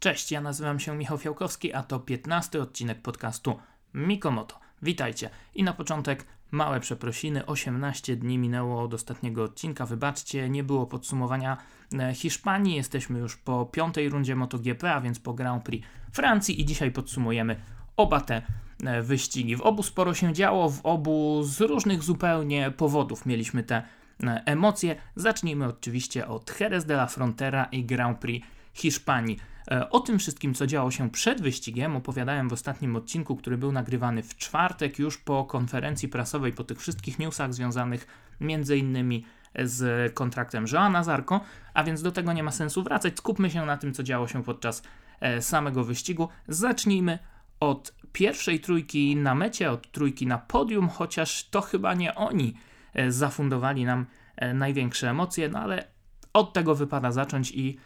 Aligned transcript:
Cześć, 0.00 0.32
ja 0.32 0.40
nazywam 0.40 0.80
się 0.80 0.96
Michał 0.96 1.18
Fiałkowski, 1.18 1.72
a 1.72 1.82
to 1.82 2.00
15 2.00 2.62
odcinek 2.62 3.02
podcastu 3.02 3.58
Mikomoto. 3.94 4.58
Witajcie. 4.82 5.30
I 5.54 5.62
na 5.62 5.72
początek 5.72 6.26
małe 6.50 6.80
przeprosiny. 6.80 7.46
18 7.46 8.16
dni 8.16 8.38
minęło 8.38 8.82
od 8.82 8.94
ostatniego 8.94 9.44
odcinka. 9.44 9.86
Wybaczcie, 9.86 10.48
nie 10.48 10.64
było 10.64 10.86
podsumowania 10.86 11.56
e, 11.98 12.14
Hiszpanii. 12.14 12.76
Jesteśmy 12.76 13.18
już 13.18 13.36
po 13.36 13.66
piątej 13.66 14.08
rundzie 14.08 14.36
MotoGP, 14.36 14.94
a 14.94 15.00
więc 15.00 15.18
po 15.18 15.34
Grand 15.34 15.64
Prix 15.64 15.86
Francji 16.12 16.60
i 16.60 16.64
dzisiaj 16.64 16.90
podsumujemy 16.90 17.60
oba 17.96 18.20
te 18.20 18.42
e, 18.84 19.02
wyścigi. 19.02 19.56
W 19.56 19.60
obu 19.60 19.82
sporo 19.82 20.14
się 20.14 20.32
działo, 20.32 20.70
w 20.70 20.80
obu 20.86 21.42
z 21.44 21.60
różnych 21.60 22.02
zupełnie 22.02 22.70
powodów 22.70 23.26
mieliśmy 23.26 23.62
te 23.62 23.82
e, 24.22 24.42
emocje. 24.46 24.96
Zacznijmy 25.16 25.66
oczywiście 25.66 26.28
od 26.28 26.60
Jerez 26.60 26.84
de 26.86 26.94
la 26.94 27.06
Frontera 27.06 27.64
i 27.64 27.84
Grand 27.84 28.18
Prix 28.18 28.46
Hiszpanii. 28.74 29.38
E, 29.70 29.90
o 29.90 30.00
tym 30.00 30.18
wszystkim, 30.18 30.54
co 30.54 30.66
działo 30.66 30.90
się 30.90 31.10
przed 31.10 31.40
wyścigiem, 31.42 31.96
opowiadałem 31.96 32.48
w 32.48 32.52
ostatnim 32.52 32.96
odcinku, 32.96 33.36
który 33.36 33.58
był 33.58 33.72
nagrywany 33.72 34.22
w 34.22 34.36
czwartek, 34.36 34.98
już 34.98 35.18
po 35.18 35.44
konferencji 35.44 36.08
prasowej, 36.08 36.52
po 36.52 36.64
tych 36.64 36.80
wszystkich 36.80 37.18
newsach 37.18 37.54
związanych 37.54 38.06
innymi 38.76 39.24
z 39.64 40.14
kontraktem 40.14 40.64
Joana 40.72 41.04
Zarko, 41.04 41.40
a 41.74 41.84
więc 41.84 42.02
do 42.02 42.12
tego 42.12 42.32
nie 42.32 42.42
ma 42.42 42.50
sensu 42.50 42.82
wracać. 42.82 43.18
Skupmy 43.18 43.50
się 43.50 43.66
na 43.66 43.76
tym, 43.76 43.94
co 43.94 44.02
działo 44.02 44.28
się 44.28 44.44
podczas 44.44 44.82
e, 45.20 45.42
samego 45.42 45.84
wyścigu. 45.84 46.28
Zacznijmy 46.48 47.18
od 47.60 47.94
pierwszej 48.12 48.60
trójki 48.60 49.16
na 49.16 49.34
mecie, 49.34 49.70
od 49.70 49.92
trójki 49.92 50.26
na 50.26 50.38
podium, 50.38 50.88
chociaż 50.88 51.48
to 51.50 51.60
chyba 51.60 51.94
nie 51.94 52.14
oni 52.14 52.54
e, 52.94 53.12
zafundowali 53.12 53.84
nam 53.84 54.06
największe 54.54 55.10
emocje, 55.10 55.48
no 55.48 55.58
ale 55.58 55.84
od 56.32 56.52
tego 56.52 56.74
wypada 56.74 57.12
zacząć 57.12 57.50
i 57.50 57.78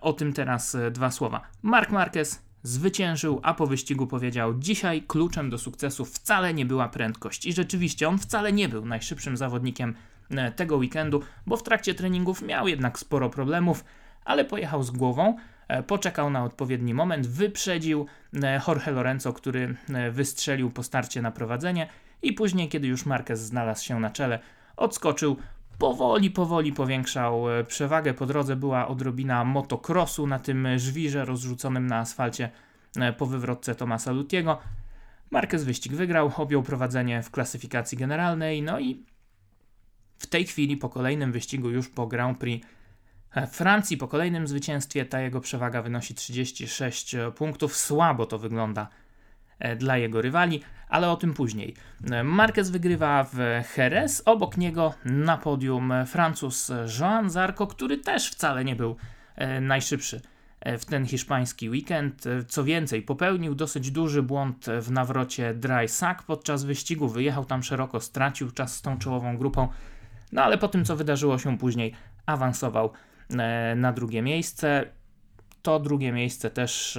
o 0.00 0.12
tym 0.12 0.32
teraz 0.32 0.74
e, 0.74 0.90
dwa 0.90 1.10
słowa. 1.10 1.40
Mark 1.62 1.90
Marquez 1.90 2.42
zwyciężył, 2.62 3.40
a 3.42 3.54
po 3.54 3.66
wyścigu 3.66 4.06
powiedział: 4.06 4.54
Dzisiaj 4.58 5.02
kluczem 5.02 5.50
do 5.50 5.58
sukcesu 5.58 6.04
wcale 6.04 6.54
nie 6.54 6.66
była 6.66 6.88
prędkość. 6.88 7.46
I 7.46 7.52
rzeczywiście 7.52 8.08
on 8.08 8.18
wcale 8.18 8.52
nie 8.52 8.68
był 8.68 8.86
najszybszym 8.86 9.36
zawodnikiem 9.36 9.94
e, 10.30 10.52
tego 10.52 10.76
weekendu, 10.76 11.22
bo 11.46 11.56
w 11.56 11.62
trakcie 11.62 11.94
treningów 11.94 12.42
miał 12.42 12.68
jednak 12.68 12.98
sporo 12.98 13.30
problemów, 13.30 13.84
ale 14.24 14.44
pojechał 14.44 14.82
z 14.82 14.90
głową. 14.90 15.36
Poczekał 15.86 16.30
na 16.30 16.44
odpowiedni 16.44 16.94
moment, 16.94 17.26
wyprzedził 17.26 18.06
Jorge 18.68 18.90
Lorenzo, 18.90 19.32
który 19.32 19.76
wystrzelił 20.10 20.70
po 20.70 20.82
starcie 20.82 21.22
na 21.22 21.30
prowadzenie, 21.30 21.88
i 22.22 22.32
później, 22.32 22.68
kiedy 22.68 22.86
już 22.86 23.06
Marquez 23.06 23.40
znalazł 23.40 23.84
się 23.84 24.00
na 24.00 24.10
czele, 24.10 24.38
odskoczył, 24.76 25.36
powoli, 25.78 26.30
powoli 26.30 26.72
powiększał 26.72 27.50
e, 27.50 27.64
przewagę. 27.64 28.14
Po 28.14 28.26
drodze 28.26 28.56
była 28.56 28.88
odrobina 28.88 29.44
motocrossu 29.44 30.26
na 30.26 30.38
tym 30.38 30.68
żwirze 30.78 31.24
rozrzuconym 31.24 31.86
na 31.86 31.98
asfalcie 31.98 32.50
e, 32.96 33.12
po 33.12 33.26
wywrotce 33.26 33.74
Tomasa 33.74 34.12
Lutiego. 34.12 34.58
Marquez 35.30 35.64
wyścig 35.64 35.92
wygrał, 35.92 36.32
objął 36.36 36.62
prowadzenie 36.62 37.22
w 37.22 37.30
klasyfikacji 37.30 37.98
generalnej, 37.98 38.62
no 38.62 38.80
i 38.80 39.04
w 40.18 40.26
tej 40.26 40.46
chwili 40.46 40.76
po 40.76 40.88
kolejnym 40.88 41.32
wyścigu, 41.32 41.70
już 41.70 41.88
po 41.88 42.06
Grand 42.06 42.38
Prix 42.38 42.66
e, 43.34 43.46
Francji, 43.46 43.96
po 43.96 44.08
kolejnym 44.08 44.46
zwycięstwie, 44.46 45.04
ta 45.04 45.20
jego 45.20 45.40
przewaga 45.40 45.82
wynosi 45.82 46.14
36 46.14 47.16
punktów. 47.36 47.76
Słabo 47.76 48.26
to 48.26 48.38
wygląda 48.38 48.88
dla 49.78 49.96
jego 49.96 50.22
rywali 50.22 50.60
ale 50.88 51.10
o 51.10 51.16
tym 51.16 51.34
później. 51.34 51.74
Marquez 52.24 52.70
wygrywa 52.70 53.26
w 53.32 53.38
Jerez, 53.76 54.22
obok 54.24 54.56
niego 54.56 54.94
na 55.04 55.36
podium 55.36 55.92
Francuz 56.06 56.72
Joan 57.00 57.30
Zarco, 57.30 57.66
który 57.66 57.98
też 57.98 58.30
wcale 58.30 58.64
nie 58.64 58.76
był 58.76 58.96
e, 59.36 59.60
najszybszy 59.60 60.20
e, 60.60 60.78
w 60.78 60.84
ten 60.84 61.06
hiszpański 61.06 61.70
weekend. 61.70 62.26
E, 62.26 62.44
co 62.44 62.64
więcej, 62.64 63.02
popełnił 63.02 63.54
dosyć 63.54 63.90
duży 63.90 64.22
błąd 64.22 64.66
w 64.80 64.90
nawrocie 64.90 65.54
Dry 65.54 65.88
Sack 65.88 66.22
podczas 66.22 66.64
wyścigu, 66.64 67.08
wyjechał 67.08 67.44
tam 67.44 67.62
szeroko, 67.62 68.00
stracił 68.00 68.50
czas 68.50 68.74
z 68.74 68.82
tą 68.82 68.98
czołową 68.98 69.38
grupą, 69.38 69.68
no 70.32 70.42
ale 70.42 70.58
po 70.58 70.68
tym, 70.68 70.84
co 70.84 70.96
wydarzyło 70.96 71.38
się 71.38 71.58
później, 71.58 71.92
awansował 72.26 72.92
na 73.76 73.92
drugie 73.92 74.22
miejsce. 74.22 74.84
To 75.62 75.80
drugie 75.80 76.12
miejsce 76.12 76.50
też 76.50 76.98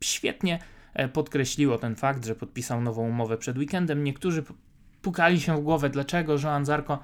świetnie 0.00 0.58
E, 0.58 0.73
podkreśliło 1.12 1.78
ten 1.78 1.96
fakt, 1.96 2.26
że 2.26 2.34
podpisał 2.34 2.80
nową 2.80 3.08
umowę 3.08 3.38
przed 3.38 3.58
weekendem. 3.58 4.04
Niektórzy 4.04 4.44
pukali 5.02 5.40
się 5.40 5.56
w 5.56 5.60
głowę, 5.60 5.90
dlaczego 5.90 6.36
Joan 6.42 6.64
Zarco 6.64 6.98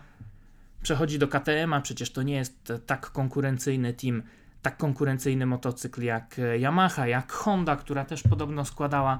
przechodzi 0.82 1.18
do 1.18 1.28
KTM-a, 1.28 1.80
przecież 1.80 2.12
to 2.12 2.22
nie 2.22 2.34
jest 2.34 2.72
tak 2.86 3.10
konkurencyjny 3.10 3.92
team, 3.92 4.22
tak 4.62 4.76
konkurencyjny 4.76 5.46
motocykl 5.46 6.02
jak 6.02 6.40
Yamaha, 6.58 7.06
jak 7.06 7.32
Honda, 7.32 7.76
która 7.76 8.04
też 8.04 8.22
podobno 8.22 8.64
składała 8.64 9.18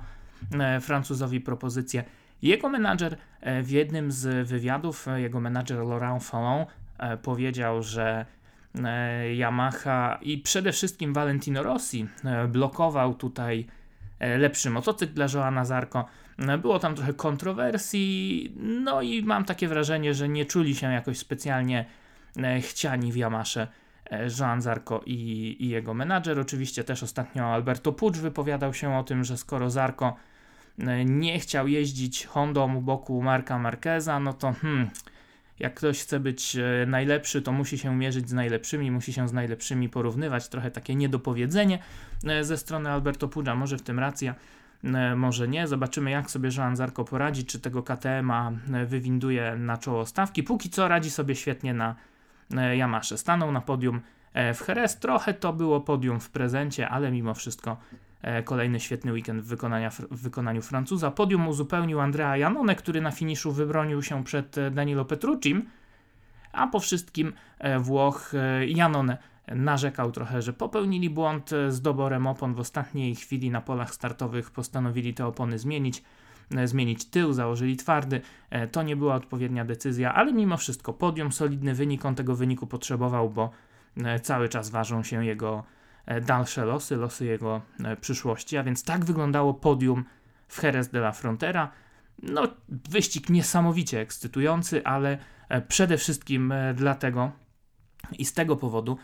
e, 0.53 0.81
Francuzowi 0.81 1.41
propozycję. 1.41 2.05
Jego 2.43 2.69
menadżer 2.69 3.17
e, 3.41 3.63
w 3.63 3.71
jednym 3.71 4.13
z 4.13 4.49
wywiadów, 4.49 5.07
jego 5.17 5.41
menadżer 5.41 5.79
Laurent 5.79 6.25
Fallon 6.25 6.67
powiedział, 7.23 7.83
że 7.83 8.27
Yamaha 9.39 10.19
i 10.23 10.39
przede 10.39 10.73
wszystkim 10.73 11.13
Valentino 11.13 11.63
Rossi 11.63 12.09
blokował 12.49 13.15
tutaj 13.15 13.67
E, 13.67 13.80
lepszy 14.21 14.71
motocykl 14.71 15.15
dla 15.15 15.27
Joana 15.35 15.65
Zarko. 15.65 16.05
E, 16.39 16.59
było 16.59 16.79
tam 16.79 16.95
trochę 16.95 17.15
kontrowersji, 17.15 18.53
no 18.57 19.03
i 19.03 19.23
mam 19.23 19.45
takie 19.45 19.69
wrażenie, 19.69 20.15
że 20.15 20.29
nie 20.29 20.47
czuli 20.47 20.75
się 20.75 20.93
jakoś 20.93 21.19
specjalnie 21.19 21.85
e, 22.37 22.61
chciani 22.61 23.13
w 23.13 23.17
Yamasze 23.17 23.69
Joan 24.39 24.63
Zarko 24.63 25.03
i, 25.07 25.57
i 25.61 25.69
jego 25.69 25.95
menadżer. 25.95 26.39
Oczywiście 26.41 26.85
też 26.85 27.03
ostatnio 27.03 27.45
Alberto 27.45 27.93
Pucz 27.93 28.17
wypowiadał 28.17 28.75
się 28.75 28.97
o 28.97 29.05
tym, 29.05 29.25
że 29.25 29.37
skoro 29.37 29.71
Zarko 29.71 30.17
nie 31.05 31.41
chciał 31.41 31.69
jeździć 31.69 32.27
Hondą 32.27 32.77
u 32.77 32.81
boku 32.81 33.23
Marka 33.23 33.59
Marqueza, 33.59 34.21
no 34.21 34.33
to 34.33 34.53
hmm, 34.53 34.91
jak 35.61 35.75
ktoś 35.75 36.03
chce 36.03 36.21
być 36.21 36.57
e, 36.57 36.87
najlepszy, 36.87 37.43
to 37.43 37.53
musi 37.53 37.79
się 37.79 37.97
mierzyć 37.97 38.29
z 38.29 38.33
najlepszymi, 38.33 38.91
musi 38.91 39.13
się 39.13 39.29
z 39.29 39.33
najlepszymi 39.33 39.89
porównywać. 39.89 40.49
Trochę 40.49 40.71
takie 40.71 40.95
niedopowiedzenie 40.95 41.79
e, 42.27 42.45
ze 42.45 42.57
strony 42.57 42.91
Alberto 42.91 43.29
Pucza, 43.29 43.55
może 43.55 43.79
w 43.79 43.83
tym 43.83 43.99
racja, 43.99 44.35
e, 44.85 45.17
może 45.17 45.49
nie. 45.49 45.67
Zobaczymy, 45.67 46.11
jak 46.11 46.31
sobie 46.31 46.51
Joan 46.57 46.77
Zarko 46.77 47.05
poradzi, 47.05 47.45
czy 47.45 47.61
tego 47.61 47.83
KTM-a 47.83 48.53
wywinduje 48.87 49.57
na 49.57 49.77
czoło 49.77 50.07
stawki. 50.07 50.43
Póki 50.43 50.71
co 50.71 50.89
radzi 50.89 51.11
sobie 51.11 51.37
świetnie 51.37 51.75
na 51.75 51.95
Yamasze. 52.75 53.19
Stanął 53.19 53.53
na 53.53 53.61
podium 53.61 54.01
w 54.35 54.69
Jerez. 54.69 54.97
Trochę 54.99 55.35
to 55.35 55.53
było 55.53 55.81
podium 55.81 56.21
w 56.21 56.31
prezencie, 56.31 56.89
ale 56.89 57.11
mimo 57.11 57.35
wszystko 57.35 57.77
kolejny 58.45 58.81
świetny 58.81 59.13
weekend 59.13 59.43
w, 59.43 59.57
w 60.11 60.23
wykonaniu 60.23 60.63
Francuza. 60.63 61.11
Podium 61.11 61.49
uzupełnił 61.49 62.01
Andrea 62.01 62.37
Janone, 62.37 62.75
który 62.75 63.01
na 63.01 63.11
finiszu 63.11 63.53
wybronił 63.53 64.03
się 64.03 64.25
przed 64.25 64.59
e, 64.59 64.71
Danilo 64.71 65.05
Petruccim, 65.05 65.63
a 66.53 66.67
po 66.67 66.81
wszystkim 66.81 67.33
e, 67.59 67.79
Włoch 67.79 68.33
Janone 68.67 69.19
narzekał 69.49 70.13
trochę, 70.13 70.43
że 70.43 70.53
popełnili 70.53 71.11
błąd 71.11 71.51
z 71.69 71.81
doborem 71.81 72.27
opon 72.27 72.55
w 72.55 72.61
ostatniej 72.61 73.15
chwili 73.15 73.51
na 73.51 73.61
polach 73.61 73.95
startowych, 73.95 74.51
postanowili 74.51 75.15
te 75.15 75.27
opony 75.27 75.59
zmienić 75.59 76.03
zmienić 76.65 77.05
tył, 77.05 77.33
założyli 77.33 77.77
twardy. 77.77 78.21
To 78.73 78.83
nie 78.83 78.97
była 78.97 79.15
odpowiednia 79.15 79.65
decyzja, 79.65 80.15
ale 80.15 80.33
mimo 80.33 80.57
wszystko 80.57 80.93
podium, 80.93 81.33
solidny 81.33 81.75
wynik, 81.75 82.05
on 82.05 82.15
tego 82.15 82.35
wyniku 82.37 82.67
potrzebował, 82.67 83.31
bo 83.31 83.51
cały 84.23 84.49
czas 84.49 84.71
ważą 84.71 85.03
się 85.03 85.25
jego 85.25 85.65
E, 85.65 85.80
dalsze 86.21 86.65
losy, 86.65 86.97
losy 86.97 87.25
jego 87.25 87.63
e, 87.85 87.97
przyszłości. 87.97 88.57
A 88.57 88.63
więc 88.63 88.85
tak 88.85 89.05
wyglądało 89.05 89.55
podium 89.55 90.05
w 90.49 90.63
Jerez 90.63 90.89
de 90.89 90.99
la 90.99 91.13
Frontera. 91.13 91.71
No, 92.23 92.43
wyścig 92.69 93.31
niesamowicie 93.31 94.01
ekscytujący, 94.01 94.85
ale 94.85 95.19
e, 95.49 95.61
przede 95.61 95.99
wszystkim 95.99 96.55
dlatego 96.75 97.33
i 98.19 98.25
z 98.25 98.33
tego 98.35 98.57
powodu, 98.57 98.99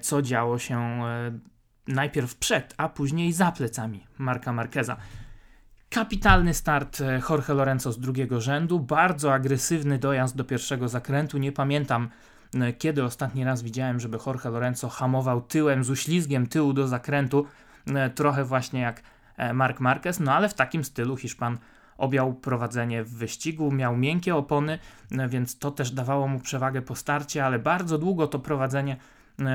co 0.00 0.22
działo 0.22 0.58
się 0.58 1.00
najpierw 1.88 2.36
przed, 2.36 2.74
a 2.76 2.88
później 2.88 3.32
za 3.32 3.52
plecami 3.52 4.06
Marka 4.18 4.52
Marqueza. 4.52 4.96
Kapitalny 5.90 6.54
start 6.54 7.02
Jorge 7.30 7.54
Lorenzo 7.54 7.92
z 7.92 8.00
drugiego 8.00 8.40
rzędu, 8.40 8.80
bardzo 8.80 9.34
agresywny 9.34 9.98
dojazd 9.98 10.36
do 10.36 10.44
pierwszego 10.44 10.88
zakrętu. 10.88 11.38
Nie 11.38 11.52
pamiętam 11.52 12.08
E, 12.08 12.08
kiedy 12.78 13.04
ostatni 13.04 13.44
raz 13.44 13.62
widziałem, 13.62 14.00
żeby 14.00 14.18
Jorge 14.26 14.44
Lorenzo 14.50 14.88
hamował 14.88 15.40
tyłem 15.40 15.84
z 15.84 15.90
uślizgiem 15.90 16.46
tyłu 16.46 16.72
do 16.72 16.88
zakrętu, 16.88 17.46
e, 17.86 18.10
trochę 18.10 18.44
właśnie 18.44 18.80
jak 18.80 19.02
e, 19.36 19.52
Mark 19.52 19.80
Marquez, 19.80 20.20
no 20.20 20.34
ale 20.34 20.48
w 20.48 20.54
takim 20.54 20.84
stylu 20.84 21.16
Hiszpan 21.16 21.58
objął 21.98 22.34
prowadzenie 22.34 23.04
w 23.04 23.10
wyścigu, 23.10 23.72
miał 23.72 23.96
miękkie 23.96 24.36
opony, 24.36 24.78
więc 25.28 25.58
to 25.58 25.70
też 25.70 25.90
dawało 25.90 26.28
mu 26.28 26.40
przewagę 26.40 26.82
po 26.82 26.94
starcie, 26.94 27.46
ale 27.46 27.58
bardzo 27.58 27.98
długo 27.98 28.26
to 28.26 28.38
prowadzenie 28.38 28.96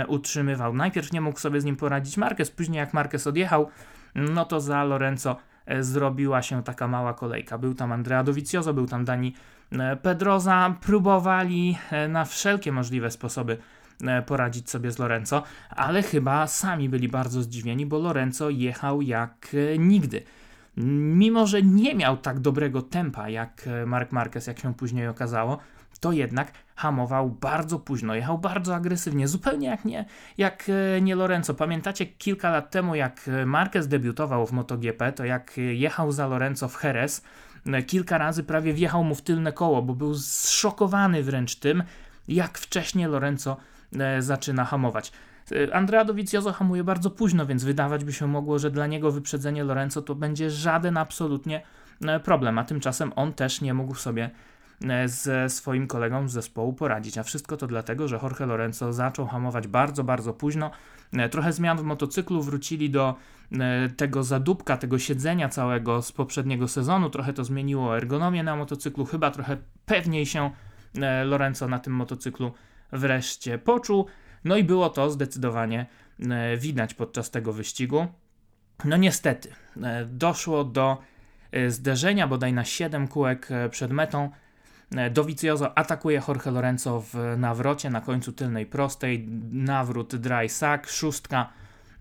utrzymywał. 0.08 0.74
Najpierw 0.74 1.12
nie 1.12 1.22
mógł 1.22 1.40
sobie 1.40 1.62
z 1.62 1.66
nim 1.66 1.76
poradzić 1.76 2.18
Marquez, 2.18 2.52
później 2.52 2.78
jak 2.78 2.94
Marquez 2.94 3.28
odjechał, 3.28 3.70
no 4.16 4.46
to 4.46 4.62
za 4.62 4.84
Lorenzo 4.84 5.36
zrobiła 5.80 6.42
się 6.42 6.64
taka 6.64 6.88
mała 6.88 7.14
kolejka. 7.14 7.58
Był 7.58 7.74
tam 7.74 7.92
Andrea 7.92 8.24
Dovizioso, 8.24 8.74
był 8.74 8.88
tam 8.88 9.06
Dani 9.06 9.34
E, 9.34 9.61
Pedroza 10.02 10.76
próbowali 10.82 11.78
e, 11.92 12.08
na 12.08 12.26
wszelkie 12.26 12.72
możliwe 12.72 13.12
sposoby 13.12 13.58
poradzić 14.26 14.70
sobie 14.70 14.92
z 14.92 15.00
Lorenzo, 15.00 15.44
ale 15.70 16.04
chyba 16.04 16.48
sami 16.48 16.90
byli 16.90 17.10
bardzo 17.10 17.42
zdziwieni, 17.42 17.86
bo 17.86 18.00
Lorenzo 18.00 18.50
jechał 18.50 19.02
jak 19.02 19.56
nigdy. 19.80 20.24
Mimo, 20.78 21.48
że 21.48 21.62
nie 21.62 21.96
miał 21.96 22.18
tak 22.18 22.40
dobrego 22.40 22.82
tempa 22.82 23.30
jak 23.30 23.70
Mark 23.86 24.12
Marquez, 24.12 24.48
jak 24.48 24.60
się 24.60 24.74
później 24.74 25.08
okazało, 25.08 25.58
to 26.02 26.12
jednak 26.12 26.52
hamował 26.76 27.30
bardzo 27.30 27.80
późno, 27.80 28.16
jechał 28.16 28.38
bardzo 28.38 28.76
agresywnie, 28.76 29.28
zupełnie 29.28 29.68
jak 29.68 29.86
nie, 29.86 30.06
jak 30.38 30.68
e, 30.98 31.02
nie 31.02 31.16
Lorenzo. 31.16 31.54
Pamiętacie 31.54 32.06
kilka 32.06 32.50
lat 32.50 32.72
temu, 32.72 32.96
jak 32.96 33.30
Marquez 33.46 33.88
debiutował 33.88 34.48
w 34.48 34.52
MotoGP, 34.52 35.12
to 35.12 35.26
jak 35.26 35.58
jechał 35.58 36.12
za 36.12 36.28
Lorenzo 36.28 36.68
w 36.68 36.84
Jerez, 36.84 37.20
e, 37.20 37.51
kilka 37.88 38.18
razy 38.18 38.44
prawie 38.44 38.74
wjechał 38.74 39.04
mu 39.04 39.16
w 39.16 39.22
tylne 39.22 39.54
koło, 39.54 39.82
bo 39.82 39.94
był 39.94 40.16
zszokowany 40.16 41.24
wręcz 41.24 41.56
tym, 41.56 41.84
jak 42.28 42.58
wcześnie 42.58 43.08
Lorenzo 43.08 43.58
e, 44.00 44.22
zaczyna 44.22 44.66
hamować. 44.66 45.12
Andrea 45.74 46.06
Dovizioso 46.06 46.52
hamuje 46.52 46.84
bardzo 46.84 47.10
późno, 47.10 47.46
więc 47.46 47.64
wydawać 47.64 48.06
by 48.06 48.14
się 48.14 48.28
mogło, 48.28 48.60
że 48.60 48.72
dla 48.72 48.88
niego 48.88 49.12
wyprzedzenie 49.12 49.64
Lorenzo 49.64 50.02
to 50.02 50.16
będzie 50.16 50.50
żaden 50.50 50.98
absolutnie 50.98 51.62
problem, 52.24 52.60
a 52.60 52.64
tymczasem 52.64 53.12
on 53.16 53.34
też 53.34 53.62
nie 53.62 53.74
mógł 53.74 53.96
sobie 53.96 54.30
E, 54.30 54.61
ze 55.06 55.50
swoim 55.50 55.88
kolegą 55.88 56.28
z 56.28 56.32
zespołu 56.32 56.74
poradzić. 56.74 57.18
A 57.18 57.24
wszystko 57.24 57.58
to 57.58 57.68
dlatego, 57.68 58.08
że 58.08 58.20
Jorge 58.24 58.46
Lorenzo 58.46 58.94
zaczął 58.94 59.28
hamować 59.28 59.68
bardzo, 59.68 60.04
bardzo 60.04 60.34
późno. 60.34 60.72
E, 61.14 61.30
trochę 61.30 61.54
zmian 61.54 61.78
w 61.78 61.84
motocyklu, 61.84 62.44
wrócili 62.44 62.90
do 62.90 63.16
e, 63.52 63.90
tego 63.90 64.24
zadupka, 64.24 64.78
tego 64.78 65.00
siedzenia 65.00 65.50
całego 65.50 66.02
z 66.02 66.12
poprzedniego 66.12 66.68
sezonu. 66.68 67.10
Trochę 67.10 67.34
to 67.34 67.44
zmieniło 67.44 67.98
ergonomię 67.98 68.44
na 68.44 68.56
motocyklu, 68.56 69.06
chyba 69.06 69.32
trochę 69.32 69.58
pewniej 69.86 70.26
się 70.26 70.52
Lorenzo 71.26 71.68
na 71.68 71.80
tym 71.80 71.94
motocyklu 71.94 72.54
wreszcie 72.92 73.58
poczuł. 73.58 74.06
No 74.44 74.58
i 74.58 74.64
było 74.64 74.90
to 74.90 75.10
zdecydowanie 75.10 75.86
widać 76.58 76.94
podczas 76.94 77.32
tego 77.32 77.54
wyścigu. 77.54 78.08
No 78.86 78.98
niestety, 78.98 79.50
doszło 80.06 80.64
do 80.64 80.98
zderzenia 81.68 82.28
bodaj 82.28 82.54
na 82.54 82.66
7 82.66 83.08
kółek 83.08 83.50
przed 83.70 83.92
metą 83.92 84.30
E, 84.30 84.51
Dovizioso 85.12 85.78
atakuje 85.78 86.22
Jorge 86.28 86.52
Lorenzo 86.52 87.02
w 87.02 87.36
nawrocie 87.38 87.90
na 87.90 88.02
końcu 88.02 88.34
tylnej 88.34 88.66
prostej, 88.66 89.28
nawrót 89.52 90.16
dry 90.16 90.50
sack, 90.50 90.90
szóstka, 90.90 91.50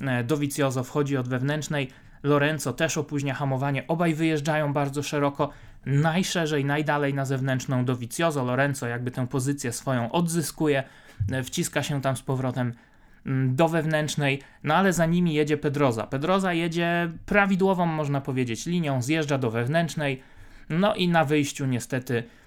e, 0.00 0.24
Dovizioso 0.24 0.84
wchodzi 0.84 1.16
od 1.16 1.28
wewnętrznej, 1.28 1.90
Lorenzo 2.22 2.72
też 2.72 2.98
opóźnia 2.98 3.34
hamowanie, 3.34 3.86
obaj 3.86 4.14
wyjeżdżają 4.14 4.72
bardzo 4.72 5.02
szeroko, 5.02 5.50
najszerzej, 5.86 6.64
najdalej 6.64 7.14
na 7.14 7.24
zewnętrzną 7.24 7.84
Dovizioso, 7.84 8.44
Lorenzo 8.44 8.86
jakby 8.86 9.10
tę 9.10 9.26
pozycję 9.26 9.72
swoją 9.72 10.12
odzyskuje, 10.12 10.84
e, 11.32 11.42
wciska 11.42 11.82
się 11.82 12.00
tam 12.00 12.16
z 12.16 12.22
powrotem 12.22 12.72
mm, 13.26 13.56
do 13.56 13.68
wewnętrznej, 13.68 14.42
no 14.64 14.74
ale 14.74 14.92
za 14.92 15.06
nimi 15.06 15.34
jedzie 15.34 15.56
Pedroza. 15.56 16.06
Pedroza 16.06 16.52
jedzie 16.52 17.10
prawidłową, 17.26 17.86
można 17.86 18.20
powiedzieć, 18.20 18.66
linią, 18.66 19.02
zjeżdża 19.02 19.38
do 19.38 19.50
wewnętrznej, 19.50 20.22
no 20.70 20.94
i 20.94 21.08
na 21.08 21.24
wyjściu 21.24 21.66
niestety 21.66 22.22
E, 22.22 22.39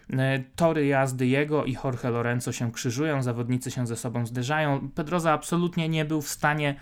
tory 0.55 0.85
jazdy 0.85 1.27
jego 1.27 1.65
i 1.65 1.77
Jorge 1.83 2.09
Lorenzo 2.09 2.51
się 2.51 2.71
krzyżują, 2.71 3.23
zawodnicy 3.23 3.71
się 3.71 3.87
ze 3.87 3.95
sobą 3.95 4.25
zderzają. 4.25 4.89
Pedroza 4.95 5.31
absolutnie 5.31 5.89
nie 5.89 6.05
był 6.05 6.21
w 6.21 6.29
stanie 6.29 6.75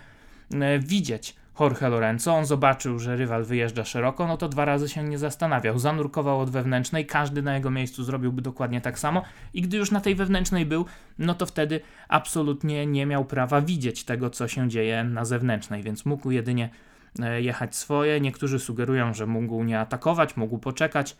e, 0.54 0.78
widzieć 0.78 1.36
Jorge 1.60 1.88
Lorenzo. 1.88 2.34
On 2.34 2.46
zobaczył, 2.46 2.98
że 2.98 3.16
rywal 3.16 3.44
wyjeżdża 3.44 3.84
szeroko, 3.84 4.26
no 4.26 4.36
to 4.36 4.48
dwa 4.48 4.64
razy 4.64 4.88
się 4.88 5.02
nie 5.02 5.18
zastanawiał. 5.18 5.78
Zanurkował 5.78 6.40
od 6.40 6.50
wewnętrznej, 6.50 7.06
każdy 7.06 7.42
na 7.42 7.54
jego 7.54 7.70
miejscu 7.70 8.04
zrobiłby 8.04 8.42
dokładnie 8.42 8.80
tak 8.80 8.98
samo 8.98 9.22
i 9.54 9.62
gdy 9.62 9.76
już 9.76 9.90
na 9.90 10.00
tej 10.00 10.14
wewnętrznej 10.14 10.66
był, 10.66 10.86
no 11.18 11.34
to 11.34 11.46
wtedy 11.46 11.80
absolutnie 12.08 12.86
nie 12.86 13.06
miał 13.06 13.24
prawa 13.24 13.60
widzieć 13.60 14.04
tego, 14.04 14.30
co 14.30 14.48
się 14.48 14.68
dzieje 14.68 15.04
na 15.04 15.24
zewnętrznej, 15.24 15.82
więc 15.82 16.04
mógł 16.04 16.30
jedynie 16.30 16.70
e, 17.20 17.42
jechać 17.42 17.76
swoje. 17.76 18.20
Niektórzy 18.20 18.58
sugerują, 18.58 19.14
że 19.14 19.26
mógł 19.26 19.64
nie 19.64 19.80
atakować, 19.80 20.36
mógł 20.36 20.58
poczekać. 20.58 21.16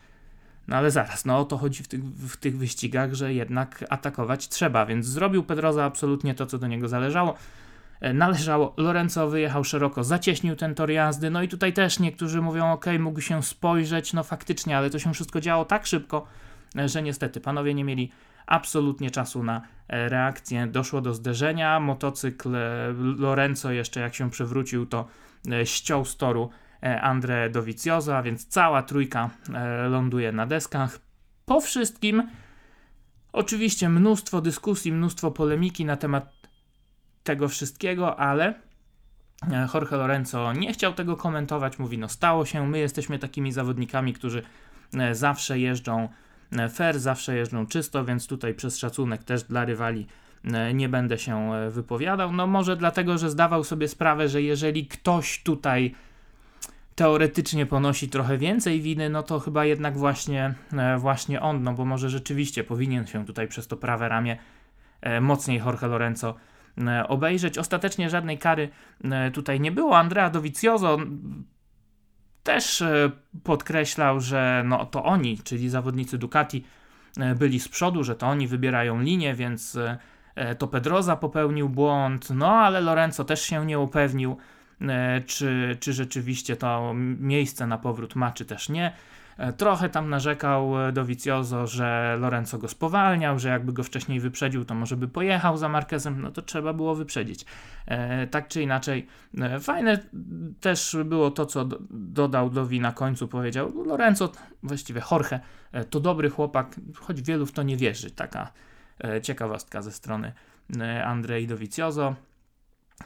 No 0.67 0.75
ale 0.75 0.91
zaraz, 0.91 1.25
no 1.25 1.39
o 1.39 1.45
to 1.45 1.57
chodzi 1.57 1.83
w 1.83 1.87
tych, 1.87 2.03
w 2.03 2.37
tych 2.37 2.57
wyścigach, 2.57 3.13
że 3.13 3.33
jednak 3.33 3.85
atakować 3.89 4.47
trzeba, 4.47 4.85
więc 4.85 5.05
zrobił 5.05 5.43
Pedroza 5.43 5.85
absolutnie 5.85 6.35
to, 6.35 6.45
co 6.45 6.57
do 6.57 6.67
niego 6.67 6.87
zależało. 6.87 7.35
E, 8.01 8.13
należało, 8.13 8.73
Lorenzo 8.77 9.27
wyjechał 9.27 9.63
szeroko, 9.63 10.03
zacieśnił 10.03 10.55
ten 10.55 10.75
tor 10.75 10.91
jazdy, 10.91 11.29
no 11.29 11.41
i 11.41 11.47
tutaj 11.47 11.73
też 11.73 11.99
niektórzy 11.99 12.41
mówią, 12.41 12.71
ok, 12.71 12.85
mógł 12.99 13.21
się 13.21 13.43
spojrzeć, 13.43 14.13
no 14.13 14.23
faktycznie, 14.23 14.77
ale 14.77 14.89
to 14.89 14.99
się 14.99 15.13
wszystko 15.13 15.41
działo 15.41 15.65
tak 15.65 15.85
szybko, 15.85 16.27
e, 16.77 16.89
że 16.89 17.01
niestety 17.01 17.41
panowie 17.41 17.73
nie 17.73 17.83
mieli 17.83 18.11
absolutnie 18.45 19.11
czasu 19.11 19.43
na 19.43 19.61
e, 19.87 20.09
reakcję. 20.09 20.67
Doszło 20.67 21.01
do 21.01 21.13
zderzenia, 21.13 21.79
motocykl 21.79 22.55
Lorenzo 23.17 23.71
jeszcze 23.71 23.99
jak 23.99 24.15
się 24.15 24.29
przewrócił, 24.29 24.85
to 24.85 25.07
ściął 25.63 26.05
z 26.05 26.17
toru 26.17 26.49
Andre 26.83 27.49
Dovizioso, 27.49 28.17
a 28.17 28.23
więc 28.23 28.47
cała 28.47 28.83
trójka 28.83 29.29
e, 29.53 29.87
ląduje 29.87 30.31
na 30.31 30.45
deskach. 30.45 30.99
Po 31.45 31.61
wszystkim 31.61 32.27
oczywiście 33.33 33.89
mnóstwo 33.89 34.41
dyskusji, 34.41 34.91
mnóstwo 34.91 35.31
polemiki 35.31 35.85
na 35.85 35.97
temat 35.97 36.33
tego 37.23 37.47
wszystkiego, 37.47 38.19
ale 38.19 38.53
e, 39.51 39.67
Jorge 39.73 39.91
Lorenzo 39.97 40.53
nie 40.53 40.73
chciał 40.73 40.93
tego 40.93 41.17
komentować, 41.17 41.79
mówi 41.79 41.97
no 41.97 42.09
stało 42.09 42.45
się, 42.45 42.67
my 42.67 42.79
jesteśmy 42.79 43.19
takimi 43.19 43.51
zawodnikami, 43.51 44.13
którzy 44.13 44.43
zawsze 45.11 45.59
jeżdżą 45.59 46.09
fair, 46.69 46.99
zawsze 46.99 47.35
jeżdżą 47.35 47.65
czysto, 47.67 48.05
więc 48.05 48.27
tutaj 48.27 48.53
przez 48.53 48.77
szacunek 48.77 49.23
też 49.23 49.43
dla 49.43 49.65
rywali 49.65 50.07
nie 50.73 50.89
będę 50.89 51.17
się 51.17 51.51
wypowiadał. 51.69 52.31
No 52.31 52.47
może 52.47 52.77
dlatego, 52.77 53.17
że 53.17 53.29
zdawał 53.29 53.63
sobie 53.63 53.87
sprawę, 53.87 54.29
że 54.29 54.41
jeżeli 54.41 54.87
ktoś 54.87 55.43
tutaj 55.43 55.95
teoretycznie 56.95 57.65
ponosi 57.65 58.09
trochę 58.09 58.37
więcej 58.37 58.81
winy, 58.81 59.09
no 59.09 59.23
to 59.23 59.39
chyba 59.39 59.65
jednak 59.65 59.97
właśnie, 59.97 60.53
e, 60.73 60.97
właśnie 60.97 61.41
on, 61.41 61.63
no 61.63 61.73
bo 61.73 61.85
może 61.85 62.09
rzeczywiście 62.09 62.63
powinien 62.63 63.07
się 63.07 63.25
tutaj 63.25 63.47
przez 63.47 63.67
to 63.67 63.77
prawe 63.77 64.09
ramię 64.09 64.37
e, 65.01 65.21
mocniej 65.21 65.59
Jorge 65.59 65.87
Lorenzo 65.87 66.35
e, 66.77 67.07
obejrzeć. 67.07 67.57
Ostatecznie 67.57 68.09
żadnej 68.09 68.37
kary 68.37 68.69
tutaj 69.33 69.59
nie 69.59 69.71
było. 69.71 69.97
Andrea 69.97 70.29
Dovizioso 70.29 70.97
też 72.43 72.83
podkreślał, 73.43 74.19
że 74.19 74.63
no 74.65 74.85
to 74.85 75.03
oni, 75.03 75.37
czyli 75.37 75.69
zawodnicy 75.69 76.17
Ducati, 76.17 76.65
byli 77.35 77.59
z 77.59 77.67
przodu, 77.69 78.03
że 78.03 78.15
to 78.15 78.27
oni 78.27 78.47
wybierają 78.47 79.01
linię, 79.01 79.33
więc 79.35 79.77
to 80.57 80.67
Pedroza 80.67 81.15
popełnił 81.15 81.69
błąd, 81.69 82.29
no 82.29 82.51
ale 82.51 82.81
Lorenzo 82.81 83.23
też 83.23 83.41
się 83.41 83.65
nie 83.65 83.79
upewnił. 83.79 84.37
E, 84.89 85.21
czy, 85.21 85.77
czy 85.79 85.93
rzeczywiście 85.93 86.55
to 86.55 86.93
miejsce 87.19 87.67
na 87.67 87.77
powrót 87.77 88.15
ma, 88.15 88.31
czy 88.31 88.45
też 88.45 88.69
nie. 88.69 88.93
E, 89.37 89.53
trochę 89.53 89.89
tam 89.89 90.09
narzekał 90.09 90.87
e, 90.87 90.91
Dovizioso, 90.91 91.67
że 91.67 92.17
Lorenzo 92.19 92.57
go 92.57 92.67
spowalniał, 92.67 93.39
że 93.39 93.49
jakby 93.49 93.73
go 93.73 93.83
wcześniej 93.83 94.19
wyprzedził, 94.19 94.65
to 94.65 94.75
może 94.75 94.97
by 94.97 95.07
pojechał 95.07 95.57
za 95.57 95.69
Marquezem, 95.69 96.21
no 96.21 96.31
to 96.31 96.41
trzeba 96.41 96.73
było 96.73 96.95
wyprzedzić. 96.95 97.45
Tak 98.31 98.47
czy 98.47 98.61
inaczej, 98.61 99.07
fajne 99.59 99.99
też 100.59 100.97
było 101.05 101.31
to, 101.31 101.45
co 101.45 101.65
do, 101.65 101.77
dodał 101.89 102.49
Dowi 102.49 102.79
na 102.79 102.91
końcu, 102.91 103.27
powiedział 103.27 103.85
Lorenzo, 103.85 104.31
właściwie 104.63 105.01
Jorge, 105.11 105.39
to 105.89 105.99
dobry 105.99 106.29
chłopak, 106.29 106.75
choć 106.95 107.21
wielu 107.21 107.45
w 107.45 107.51
to 107.51 107.63
nie 107.63 107.77
wierzy. 107.77 108.11
Taka 108.11 108.51
ciekawostka 109.21 109.81
ze 109.81 109.91
strony 109.91 110.33
Andrei 111.03 111.47
Dovizioso. 111.47 112.15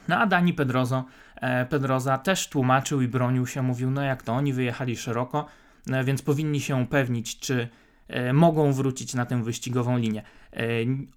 No 0.08 0.18
a 0.18 0.26
Dani 0.26 0.54
Pedrozo, 0.54 1.04
e, 1.36 1.66
Pedroza 1.66 2.18
też 2.18 2.48
tłumaczył 2.48 3.00
i 3.00 3.08
bronił 3.08 3.46
się, 3.46 3.62
mówił, 3.62 3.90
no 3.90 4.02
jak 4.02 4.22
to 4.22 4.32
oni 4.32 4.52
wyjechali 4.52 4.96
szeroko, 4.96 5.46
e, 5.90 6.04
więc 6.04 6.22
powinni 6.22 6.60
się 6.60 6.76
upewnić, 6.76 7.38
czy 7.38 7.68
e, 8.08 8.32
mogą 8.32 8.72
wrócić 8.72 9.14
na 9.14 9.26
tę 9.26 9.42
wyścigową 9.42 9.98
linię. 9.98 10.22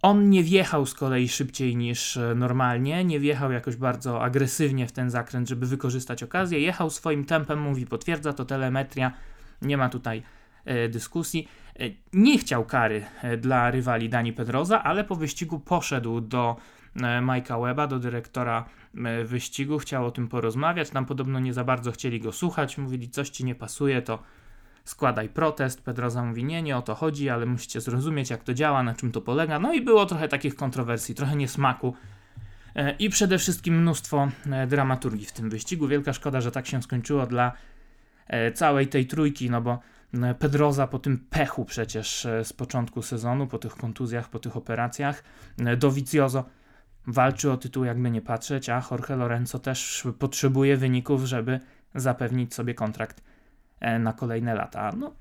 On 0.02 0.30
nie 0.30 0.44
wjechał 0.44 0.86
z 0.86 0.94
kolei 0.94 1.30
szybciej 1.30 1.76
niż 1.76 2.20
normalnie, 2.36 3.06
nie 3.06 3.20
wjechał 3.20 3.52
jakoś 3.52 3.76
bardzo 3.76 4.24
agresywnie 4.24 4.88
w 4.88 4.92
ten 4.92 5.10
zakręt, 5.10 5.50
żeby 5.50 5.66
wykorzystać 5.66 6.24
okazję. 6.24 6.60
Jechał 6.60 6.90
swoim 6.90 7.26
tempem, 7.26 7.62
mówi, 7.62 7.86
potwierdza 7.86 8.34
to 8.34 8.46
telemetria, 8.46 9.12
nie 9.62 9.78
ma 9.78 9.90
tutaj 9.90 10.24
dyskusji. 10.90 11.48
Nie 12.14 12.38
chciał 12.38 12.66
kary 12.66 13.04
dla 13.38 13.72
rywali 13.72 14.10
Dani 14.10 14.34
Pedroza, 14.34 14.84
ale 14.84 15.04
po 15.04 15.16
wyścigu 15.16 15.60
poszedł 15.60 16.22
do 16.22 16.56
Majka 17.22 17.60
Weba, 17.60 17.88
do 17.88 18.00
dyrektora 18.00 18.66
e, 18.96 19.24
wyścigu, 19.24 19.80
chciał 19.80 20.06
o 20.06 20.12
tym 20.12 20.28
porozmawiać. 20.28 20.90
Tam 20.90 21.06
podobno 21.06 21.40
nie 21.40 21.54
za 21.54 21.64
bardzo 21.64 21.92
chcieli 21.92 22.20
go 22.20 22.32
słuchać, 22.32 22.78
mówili, 22.78 23.10
coś 23.10 23.30
ci 23.30 23.46
nie 23.46 23.56
pasuje, 23.56 24.02
to 24.02 24.24
składaj 24.84 25.30
protest. 25.30 25.82
Pedroza 25.82 26.26
mówi, 26.26 26.44
nie, 26.44 26.64
nie 26.64 26.78
o 26.78 26.82
to 26.82 26.96
chodzi, 26.96 27.30
ale 27.30 27.46
musicie 27.46 27.82
zrozumieć, 27.82 28.30
jak 28.30 28.44
to 28.44 28.54
działa, 28.54 28.84
na 28.84 28.94
czym 28.94 29.12
to 29.12 29.22
polega. 29.22 29.60
No 29.60 29.74
i 29.74 29.82
było 29.82 30.06
trochę 30.06 30.28
takich 30.28 30.56
kontrowersji, 30.56 31.16
trochę 31.16 31.36
niesmaku. 31.36 31.96
E, 32.76 32.92
I 32.92 33.10
przede 33.10 33.38
wszystkim 33.38 33.82
mnóstwo 33.82 34.28
dramaturgii 34.68 35.26
w 35.26 35.32
tym 35.32 35.50
wyścigu. 35.50 35.88
Wielka 35.88 36.14
szkoda, 36.14 36.42
że 36.42 36.52
tak 36.52 36.68
się 36.68 36.82
skończyło 36.82 37.26
dla 37.26 37.52
całej 38.54 38.88
tej 38.88 39.06
trójki, 39.08 39.50
no 39.50 39.62
bo 39.62 39.80
Pedroza 40.40 40.88
po 40.88 41.00
tym 41.00 41.18
pechu 41.18 41.66
przecież 41.66 42.28
z 42.44 42.54
początku 42.54 43.02
sezonu, 43.02 43.48
po 43.48 43.58
tych 43.58 43.76
kontuzjach, 43.76 44.30
po 44.30 44.40
tych 44.40 44.58
operacjach, 44.58 45.24
Dovizioso 45.78 46.44
walczy 47.08 47.52
o 47.52 47.58
tytuł, 47.58 47.84
jakby 47.84 48.12
nie 48.12 48.22
patrzeć, 48.22 48.70
a 48.70 48.84
Jorge 48.92 49.16
Lorenzo 49.16 49.60
też 49.60 50.08
potrzebuje 50.20 50.78
wyników, 50.78 51.24
żeby 51.24 51.60
zapewnić 51.96 52.54
sobie 52.54 52.74
kontrakt 52.74 53.24
e, 53.80 54.00
na 54.00 54.14
kolejne 54.14 54.56
lata. 54.56 54.92
No, 54.98 55.16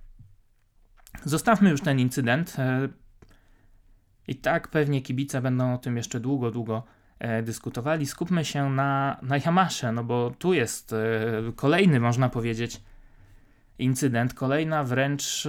zostawmy 1.24 1.70
już 1.70 1.80
ten 1.80 1.98
incydent. 1.98 2.56
E, 2.58 2.88
I 4.28 4.34
tak 4.34 4.68
pewnie 4.68 5.02
kibice 5.02 5.42
będą 5.42 5.74
o 5.74 5.78
tym 5.78 5.96
jeszcze 5.96 6.20
długo, 6.20 6.50
długo 6.50 6.82
e, 7.18 7.42
dyskutowali. 7.42 8.06
Skupmy 8.06 8.44
się 8.44 8.70
na, 8.70 9.16
na 9.22 9.36
Yamasze, 9.36 9.92
no 9.92 10.04
bo 10.04 10.30
tu 10.38 10.52
jest 10.54 10.94
kolejny, 11.56 12.00
można 12.00 12.28
powiedzieć, 12.28 12.82
incydent, 13.80 14.34
kolejna 14.34 14.84
wręcz 14.84 15.48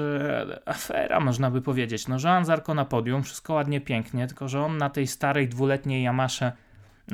afera, 0.66 1.20
można 1.20 1.52
by 1.52 1.62
powiedzieć. 1.62 2.08
No, 2.08 2.18
Joan 2.24 2.46
Zarko 2.46 2.74
na 2.74 2.86
podium, 2.86 3.24
wszystko 3.24 3.54
ładnie, 3.54 3.82
pięknie, 3.82 4.28
tylko 4.28 4.48
że 4.48 4.62
on 4.62 4.78
na 4.78 4.90
tej 4.90 5.08
starej 5.08 5.48
dwuletniej 5.48 6.04
Yamasze 6.04 6.52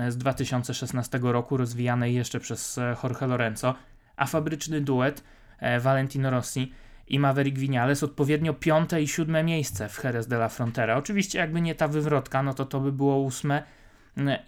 z 0.09 0.17
2016 0.17 1.19
roku, 1.21 1.57
rozwijanej 1.57 2.15
jeszcze 2.15 2.39
przez 2.39 2.79
Jorge 3.03 3.27
Lorenzo, 3.27 3.75
a 4.15 4.25
fabryczny 4.25 4.81
duet 4.81 5.24
e, 5.59 5.79
Valentino 5.79 6.29
Rossi 6.29 6.74
i 7.07 7.19
Maverick 7.19 7.57
Vinales 7.57 8.03
odpowiednio 8.03 8.53
piąte 8.53 9.01
i 9.01 9.07
siódme 9.07 9.43
miejsce 9.43 9.89
w 9.89 10.03
Jerez 10.03 10.27
de 10.27 10.36
la 10.36 10.50
Frontera. 10.50 10.97
Oczywiście 10.97 11.39
jakby 11.39 11.62
nie 11.62 11.75
ta 11.75 11.88
wywrotka, 11.88 12.43
no 12.43 12.53
to 12.53 12.65
to 12.65 12.79
by 12.79 12.91
było 12.91 13.17
ósme 13.17 13.63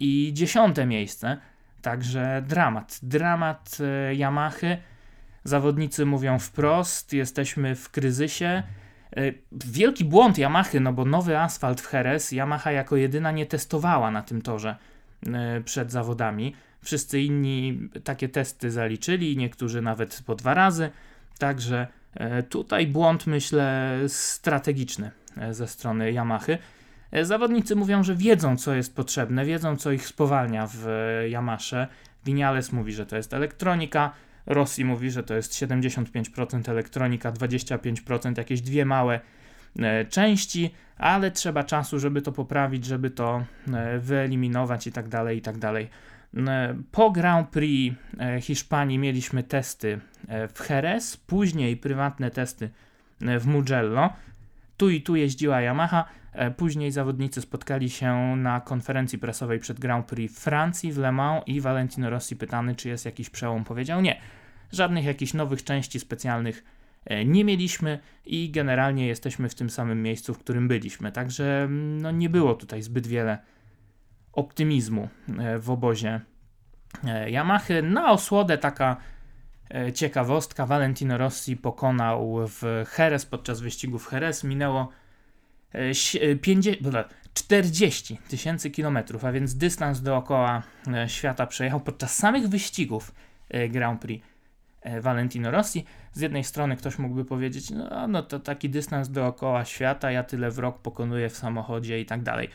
i 0.00 0.30
dziesiąte 0.34 0.86
miejsce. 0.86 1.36
Także 1.82 2.42
dramat, 2.46 2.98
dramat 3.02 3.78
e, 3.80 4.14
Yamahy. 4.14 4.76
Zawodnicy 5.44 6.06
mówią 6.06 6.38
wprost, 6.38 7.12
jesteśmy 7.12 7.74
w 7.74 7.90
kryzysie. 7.90 8.62
E, 9.16 9.32
wielki 9.52 10.04
błąd 10.04 10.38
Yamahy, 10.38 10.80
no 10.80 10.92
bo 10.92 11.04
nowy 11.04 11.38
asfalt 11.38 11.80
w 11.80 11.92
Jerez 11.92 12.32
Yamaha 12.32 12.72
jako 12.72 12.96
jedyna 12.96 13.30
nie 13.30 13.46
testowała 13.46 14.10
na 14.10 14.22
tym 14.22 14.42
torze 14.42 14.76
przed 15.64 15.92
zawodami. 15.92 16.54
Wszyscy 16.82 17.20
inni 17.20 17.88
takie 18.04 18.28
testy 18.28 18.70
zaliczyli, 18.70 19.36
niektórzy 19.36 19.82
nawet 19.82 20.22
po 20.26 20.34
dwa 20.34 20.54
razy. 20.54 20.90
Także 21.38 21.86
e, 22.14 22.42
tutaj 22.42 22.86
błąd, 22.86 23.26
myślę, 23.26 23.96
strategiczny 24.06 25.10
e, 25.36 25.54
ze 25.54 25.66
strony 25.66 26.12
Yamahy. 26.12 26.58
E, 27.10 27.24
zawodnicy 27.24 27.76
mówią, 27.76 28.02
że 28.02 28.14
wiedzą, 28.14 28.56
co 28.56 28.74
jest 28.74 28.96
potrzebne, 28.96 29.44
wiedzą, 29.44 29.76
co 29.76 29.92
ich 29.92 30.06
spowalnia 30.06 30.66
w 30.66 30.86
Yamasze. 31.30 31.88
Vinales 32.24 32.72
mówi, 32.72 32.92
że 32.92 33.06
to 33.06 33.16
jest 33.16 33.34
elektronika, 33.34 34.12
Rossi 34.46 34.84
mówi, 34.84 35.10
że 35.10 35.22
to 35.22 35.34
jest 35.34 35.52
75% 35.52 36.70
elektronika, 36.70 37.32
25% 37.32 38.38
jakieś 38.38 38.60
dwie 38.60 38.84
małe 38.84 39.20
części, 40.08 40.70
ale 40.98 41.30
trzeba 41.30 41.64
czasu, 41.64 41.98
żeby 41.98 42.22
to 42.22 42.32
poprawić, 42.32 42.84
żeby 42.84 43.10
to 43.10 43.44
wyeliminować 44.00 44.86
i 44.86 44.92
tak 44.92 45.08
dalej, 45.08 45.38
i 45.38 45.42
tak 45.42 45.58
dalej. 45.58 45.88
E, 46.36 46.74
po 46.92 47.10
Grand 47.10 47.48
Prix 47.48 47.96
e, 48.18 48.40
Hiszpanii 48.40 48.98
mieliśmy 48.98 49.42
testy 49.42 50.00
e, 50.28 50.48
w 50.48 50.70
Jerez, 50.70 51.16
później 51.16 51.76
prywatne 51.76 52.30
testy 52.30 52.70
w 53.20 53.46
Mugello. 53.46 54.12
Tu 54.76 54.90
i 54.90 55.02
tu 55.02 55.16
jeździła 55.16 55.60
Yamaha. 55.60 56.04
Później 56.56 56.92
zawodnicy 56.92 57.40
spotkali 57.40 57.90
się 57.90 58.36
na 58.36 58.60
konferencji 58.60 59.18
prasowej 59.18 59.58
przed 59.58 59.80
Grand 59.80 60.06
Prix 60.06 60.40
Francji 60.40 60.92
w 60.92 60.98
Le 60.98 61.12
Mans 61.12 61.42
i 61.46 61.60
Valentino 61.60 62.10
Rossi 62.10 62.36
pytany, 62.36 62.74
czy 62.74 62.88
jest 62.88 63.04
jakiś 63.04 63.30
przełom, 63.30 63.64
powiedział 63.64 64.00
nie. 64.00 64.20
Żadnych 64.72 65.04
jakichś 65.04 65.34
nowych 65.34 65.64
części 65.64 66.00
specjalnych 66.00 66.64
nie 67.26 67.44
mieliśmy 67.44 67.98
i 68.26 68.50
generalnie 68.50 69.06
jesteśmy 69.06 69.48
w 69.48 69.54
tym 69.54 69.70
samym 69.70 70.02
miejscu, 70.02 70.34
w 70.34 70.38
którym 70.38 70.68
byliśmy. 70.68 71.12
Także 71.12 71.62
mm, 71.62 72.02
no, 72.02 72.10
nie 72.10 72.28
było 72.28 72.54
tutaj 72.54 72.82
zbyt 72.82 73.06
wiele 73.06 73.38
optymizmu 74.32 75.08
e, 75.38 75.58
w 75.58 75.70
obozie 75.70 76.20
e, 77.04 77.30
Yamahy. 77.30 77.82
Na 77.82 78.12
osłodę 78.12 78.58
taka 78.58 78.96
e, 79.74 79.92
ciekawostka. 79.92 80.66
Valentino 80.66 81.18
Rossi 81.18 81.56
pokonał 81.56 82.36
w 82.48 82.84
Jerez 82.98 83.26
podczas 83.26 83.60
wyścigów 83.60 84.12
Jerez. 84.12 84.44
Minęło 84.44 84.88
50, 86.42 86.78
40 87.34 88.18
tysięcy 88.28 88.70
kilometrów, 88.70 89.24
a 89.24 89.32
więc 89.32 89.54
dystans 89.54 90.02
dookoła 90.02 90.62
świata 91.06 91.46
przejechał 91.46 91.80
podczas 91.80 92.14
samych 92.14 92.48
wyścigów 92.48 93.14
Grand 93.70 94.00
Prix 94.00 94.26
Valentino 95.00 95.50
Rossi. 95.50 95.84
Z 96.12 96.20
jednej 96.20 96.44
strony 96.44 96.76
ktoś 96.76 96.98
mógłby 96.98 97.24
powiedzieć, 97.24 97.70
no, 97.70 98.08
no 98.08 98.22
to 98.22 98.40
taki 98.40 98.70
dystans 98.70 99.08
dookoła 99.08 99.64
świata, 99.64 100.10
ja 100.10 100.24
tyle 100.24 100.50
w 100.50 100.58
rok 100.58 100.78
pokonuję 100.78 101.28
w 101.28 101.36
samochodzie 101.36 102.00
i 102.00 102.06
tak 102.06 102.22
dalej. 102.22 102.48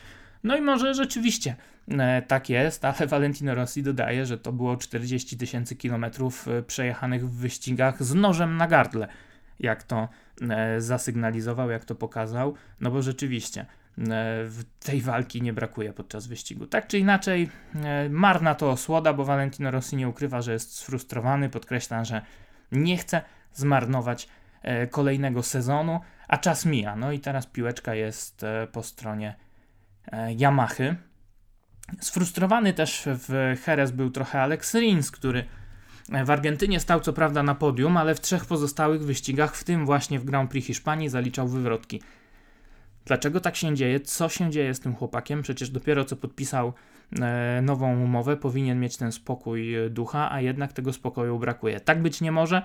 No 0.45 0.57
i 0.57 0.61
może 0.61 0.93
rzeczywiście 0.93 1.55
e, 1.87 2.21
tak 2.21 2.49
jest, 2.49 2.85
ale 2.85 3.07
Valentino 3.07 3.55
Rossi 3.55 3.83
dodaje, 3.83 4.25
że 4.25 4.37
to 4.37 4.51
było 4.51 4.77
40 4.77 5.37
tysięcy 5.37 5.75
kilometrów 5.75 6.47
e, 6.47 6.63
przejechanych 6.63 7.29
w 7.29 7.31
wyścigach 7.31 8.03
z 8.03 8.13
nożem 8.13 8.57
na 8.57 8.67
gardle, 8.67 9.07
jak 9.59 9.83
to 9.83 10.07
e, 10.49 10.81
zasygnalizował, 10.81 11.69
jak 11.69 11.85
to 11.85 11.95
pokazał, 11.95 12.55
no 12.81 12.91
bo 12.91 13.01
rzeczywiście 13.01 13.65
w 13.97 14.63
tej 14.79 15.01
walki 15.01 15.41
nie 15.41 15.53
brakuje 15.53 15.93
podczas 15.93 16.27
wyścigu. 16.27 16.67
Tak 16.67 16.87
czy 16.87 16.99
inaczej, 16.99 17.49
marna 18.09 18.55
to 18.55 18.71
osłoda, 18.71 19.13
bo 19.13 19.25
Valentino 19.25 19.71
Rossi 19.71 19.95
nie 19.95 20.09
ukrywa, 20.09 20.41
że 20.41 20.53
jest 20.53 20.75
sfrustrowany, 20.75 21.49
podkreśla, 21.49 22.05
że 22.05 22.21
nie 22.71 22.97
chce 22.97 23.21
zmarnować 23.53 24.27
kolejnego 24.91 25.43
sezonu, 25.43 25.99
a 26.27 26.37
czas 26.37 26.65
mija. 26.65 26.95
No 26.95 27.11
i 27.11 27.19
teraz 27.19 27.45
piłeczka 27.45 27.95
jest 27.95 28.45
po 28.71 28.83
stronie 28.83 29.35
E, 30.11 30.33
Yamahy. 30.33 30.95
Sfrustrowany 32.01 32.73
też 32.73 33.03
w 33.05 33.55
Jerez 33.67 33.91
był 33.91 34.11
trochę 34.11 34.41
Alex 34.41 34.73
Rins, 34.73 35.11
który 35.11 35.45
w 36.09 36.29
Argentynie 36.29 36.79
stał 36.79 36.99
co 36.99 37.13
prawda 37.13 37.43
na 37.43 37.55
podium, 37.55 37.97
ale 37.97 38.15
w 38.15 38.21
trzech 38.21 38.45
pozostałych 38.45 39.03
wyścigach, 39.03 39.55
w 39.55 39.63
tym 39.63 39.85
właśnie 39.85 40.19
w 40.19 40.25
Grand 40.25 40.51
Prix 40.51 40.67
Hiszpanii, 40.67 41.09
zaliczał 41.09 41.47
wywrotki. 41.47 42.01
Dlaczego 43.05 43.39
tak 43.39 43.55
się 43.55 43.75
dzieje? 43.75 43.99
Co 43.99 44.29
się 44.29 44.51
dzieje 44.51 44.73
z 44.73 44.79
tym 44.79 44.95
chłopakiem? 44.95 45.41
Przecież 45.41 45.69
dopiero 45.69 46.05
co 46.05 46.15
podpisał 46.15 46.73
e, 47.21 47.61
nową 47.63 48.03
umowę, 48.03 48.37
powinien 48.37 48.79
mieć 48.79 48.97
ten 48.97 49.11
spokój 49.11 49.75
ducha, 49.89 50.31
a 50.31 50.41
jednak 50.41 50.73
tego 50.73 50.93
spokoju 50.93 51.39
brakuje. 51.39 51.79
Tak 51.79 52.01
być 52.01 52.21
nie 52.21 52.31
może. 52.31 52.61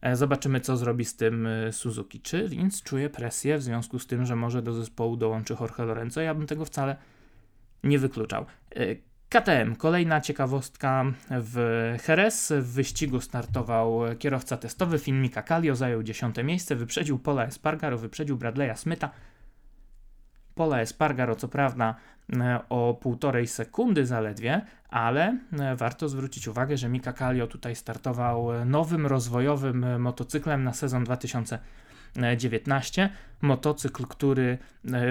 E, 0.00 0.16
zobaczymy, 0.16 0.60
co 0.60 0.76
zrobi 0.76 1.04
z 1.04 1.16
tym 1.16 1.46
e, 1.46 1.72
Suzuki. 1.72 2.20
Czy 2.20 2.48
Linz 2.48 2.82
czuje 2.82 3.10
presję 3.10 3.58
w 3.58 3.62
związku 3.62 3.98
z 3.98 4.06
tym, 4.06 4.26
że 4.26 4.36
może 4.36 4.62
do 4.62 4.72
zespołu 4.72 5.16
dołączy 5.16 5.56
Jorge 5.60 5.78
Lorenzo? 5.78 6.20
Ja 6.20 6.34
bym 6.34 6.46
tego 6.46 6.64
wcale 6.64 6.96
nie 7.84 7.98
wykluczał. 7.98 8.46
E, 9.28 9.40
KTM, 9.40 9.76
kolejna 9.76 10.20
ciekawostka 10.20 11.04
w 11.30 11.94
Jerez. 12.08 12.52
W 12.60 12.72
wyścigu 12.72 13.20
startował 13.20 14.00
kierowca 14.18 14.56
testowy 14.56 14.98
Filmika 14.98 15.42
Calio, 15.42 15.76
zajął 15.76 16.02
10 16.02 16.36
miejsce, 16.44 16.76
wyprzedził 16.76 17.18
Pola 17.18 17.44
Espargaro, 17.44 17.98
wyprzedził 17.98 18.36
Bradley'a 18.36 18.76
Smitha. 18.76 19.10
Pola 20.54 20.80
Espargaro 20.80 21.36
co 21.36 21.48
prawda 21.48 21.94
o 22.68 22.98
półtorej 23.00 23.46
sekundy 23.46 24.06
zaledwie, 24.06 24.60
ale 24.88 25.38
e, 25.52 25.76
warto 25.76 26.08
zwrócić 26.08 26.48
uwagę, 26.48 26.76
że 26.76 26.88
Mika 26.88 27.12
Kallio 27.12 27.46
tutaj 27.46 27.76
startował 27.76 28.54
e, 28.54 28.64
nowym 28.64 29.06
rozwojowym 29.06 29.84
e, 29.84 29.98
motocyklem 29.98 30.64
na 30.64 30.72
sezon 30.72 31.04
2019. 32.14 33.10
Motocykl, 33.42 34.06
który 34.06 34.58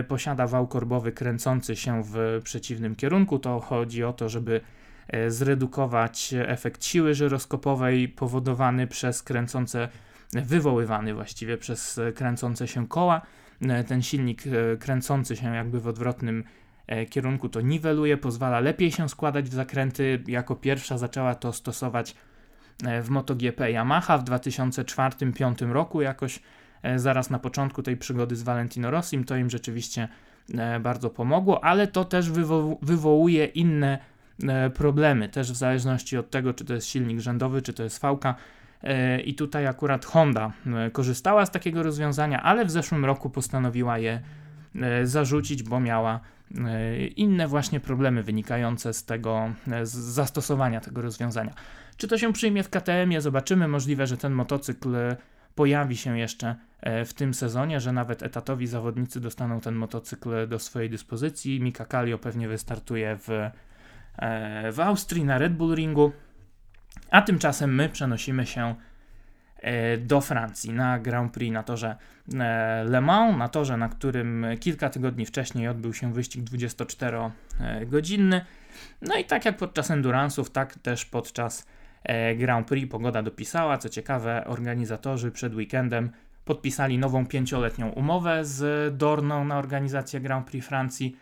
posiada 0.07 0.47
wał 0.47 0.67
korbowy 0.67 1.11
kręcący 1.11 1.75
się 1.75 2.03
w 2.03 2.41
przeciwnym 2.43 2.95
kierunku. 2.95 3.39
To 3.39 3.59
chodzi 3.59 4.03
o 4.03 4.13
to, 4.13 4.29
żeby 4.29 4.61
zredukować 5.27 6.33
efekt 6.37 6.85
siły 6.85 7.13
żyroskopowej 7.13 8.09
powodowany 8.09 8.87
przez 8.87 9.23
kręcące, 9.23 9.89
wywoływany 10.33 11.13
właściwie 11.13 11.57
przez 11.57 11.99
kręcące 12.15 12.67
się 12.67 12.87
koła. 12.87 13.21
Ten 13.87 14.01
silnik 14.01 14.43
kręcący 14.79 15.35
się 15.35 15.55
jakby 15.55 15.79
w 15.79 15.87
odwrotnym 15.87 16.43
E, 16.87 17.05
kierunku 17.05 17.49
to 17.49 17.61
niweluje, 17.61 18.17
pozwala 18.17 18.59
lepiej 18.59 18.91
się 18.91 19.09
składać 19.09 19.49
w 19.49 19.53
zakręty. 19.53 20.23
Jako 20.27 20.55
pierwsza 20.55 20.97
zaczęła 20.97 21.35
to 21.35 21.53
stosować 21.53 22.15
e, 22.83 23.01
w 23.01 23.09
MotoGP 23.09 23.71
Yamaha 23.71 24.17
w 24.17 24.23
2004-2005 24.23 25.71
roku, 25.71 26.01
jakoś 26.01 26.37
e, 26.37 26.41
zaraz 26.95 27.29
na 27.29 27.39
początku 27.39 27.83
tej 27.83 27.97
przygody 27.97 28.35
z 28.35 28.43
Valentino 28.43 28.91
Rossim. 28.91 29.23
To 29.23 29.35
im 29.35 29.49
rzeczywiście 29.49 30.07
bardzo 30.79 31.09
pomogło, 31.09 31.63
ale 31.63 31.87
to 31.87 32.05
też 32.05 32.31
wywo 32.31 32.77
wywołuje 32.81 33.45
inne 33.45 33.97
problemy, 34.73 35.29
też 35.29 35.51
w 35.51 35.55
zależności 35.55 36.17
od 36.17 36.29
tego, 36.29 36.53
czy 36.53 36.65
to 36.65 36.73
jest 36.73 36.87
silnik 36.87 37.19
rzędowy, 37.19 37.61
czy 37.61 37.73
to 37.73 37.83
jest 37.83 37.99
fałka. 37.99 38.35
I 39.25 39.35
tutaj 39.35 39.67
akurat 39.67 40.05
Honda 40.05 40.51
korzystała 40.91 41.45
z 41.45 41.51
takiego 41.51 41.83
rozwiązania, 41.83 42.43
ale 42.43 42.65
w 42.65 42.71
zeszłym 42.71 43.05
roku 43.05 43.29
postanowiła 43.29 43.97
je 43.97 44.21
zarzucić, 45.03 45.63
bo 45.63 45.79
miała 45.79 46.19
E, 46.55 47.07
inne 47.07 47.47
właśnie 47.47 47.79
problemy 47.79 48.23
wynikające 48.23 48.93
z 48.93 49.05
tego, 49.05 49.49
e, 49.71 49.85
z 49.85 49.93
zastosowania 49.93 50.81
tego 50.81 51.01
rozwiązania. 51.01 51.53
Czy 51.97 52.07
to 52.07 52.17
się 52.17 52.33
przyjmie 52.33 52.63
w 52.63 52.69
KTM-ie? 52.69 53.21
Zobaczymy. 53.21 53.67
Możliwe, 53.67 54.07
że 54.07 54.17
ten 54.17 54.33
motocykl 54.33 54.95
pojawi 55.57 55.97
się 55.97 56.19
jeszcze 56.19 56.55
w 57.05 57.13
tym 57.13 57.33
sezonie, 57.33 57.79
że 57.79 57.91
nawet 57.91 58.23
etatowi 58.23 58.67
zawodnicy 58.67 59.21
dostaną 59.21 59.61
ten 59.61 59.75
motocykl 59.75 60.47
do 60.47 60.59
swojej 60.59 60.89
dyspozycji. 60.89 61.61
Mika 61.61 61.85
Kallio 61.85 62.17
pewnie 62.17 62.47
wystartuje 62.47 63.17
w, 63.19 63.27
w 64.71 64.79
Austrii 64.79 65.25
na 65.25 65.37
Red 65.37 65.53
Bull 65.53 65.75
Ringu, 65.75 66.11
a 67.11 67.21
tymczasem 67.21 67.75
my 67.75 67.89
przenosimy 67.89 68.45
się 68.45 68.75
E, 69.61 69.97
do 69.97 70.21
Francji 70.21 70.73
na 70.73 70.99
Grand 70.99 71.33
Prix 71.33 71.53
na 71.53 71.63
torze 71.63 71.95
e, 72.33 72.83
Le 72.83 73.01
Mans, 73.01 73.37
na 73.37 73.49
torze, 73.49 73.77
na 73.77 73.89
którym 73.89 74.45
kilka 74.59 74.89
tygodni 74.89 75.25
wcześniej 75.25 75.67
odbył 75.67 75.93
się 75.93 76.13
wyścig 76.13 76.43
24-godzinny. 76.43 78.41
No 79.01 79.15
i 79.15 79.25
tak 79.25 79.45
jak 79.45 79.57
podczas 79.57 79.91
endurance'ów, 79.91 80.49
tak 80.49 80.79
też 80.79 81.05
podczas 81.05 81.61
e, 81.61 81.65
Grand 82.37 82.67
Prix 82.67 82.91
pogoda 82.91 83.23
dopisała. 83.23 83.77
Co 83.77 83.89
ciekawe, 83.89 84.43
organizatorzy 84.45 85.31
przed 85.31 85.55
weekendem 85.55 86.11
podpisali 86.45 86.97
nową 86.97 87.25
pięcioletnią 87.25 87.89
umowę 87.89 88.45
z 88.45 88.97
Dorną 88.97 89.45
na 89.45 89.57
organizację 89.57 90.19
Grand 90.19 90.47
Prix 90.47 90.67
Francji. 90.67 91.17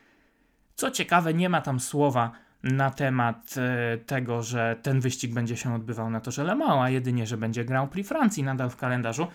Co 0.75 0.92
ciekawe, 0.92 1.34
nie 1.34 1.50
ma 1.50 1.62
tam 1.62 1.80
słowa 1.80 2.32
na 2.63 2.92
temat 2.92 3.56
e, 3.58 3.98
tego, 3.98 4.44
że 4.44 4.75
ten 4.82 5.00
wyścig 5.00 5.34
będzie 5.34 5.58
się 5.58 5.75
odbywał 5.75 6.10
na 6.10 6.22
torze 6.22 6.44
Le 6.44 6.56
Mans, 6.56 6.82
a 6.82 6.89
jedynie, 6.89 7.25
że 7.25 7.38
będzie 7.38 7.65
Grand 7.65 7.92
Prix 7.92 8.10
Francji 8.10 8.44
nadal 8.44 8.70
w 8.70 8.75
kalendarzu. 8.75 9.27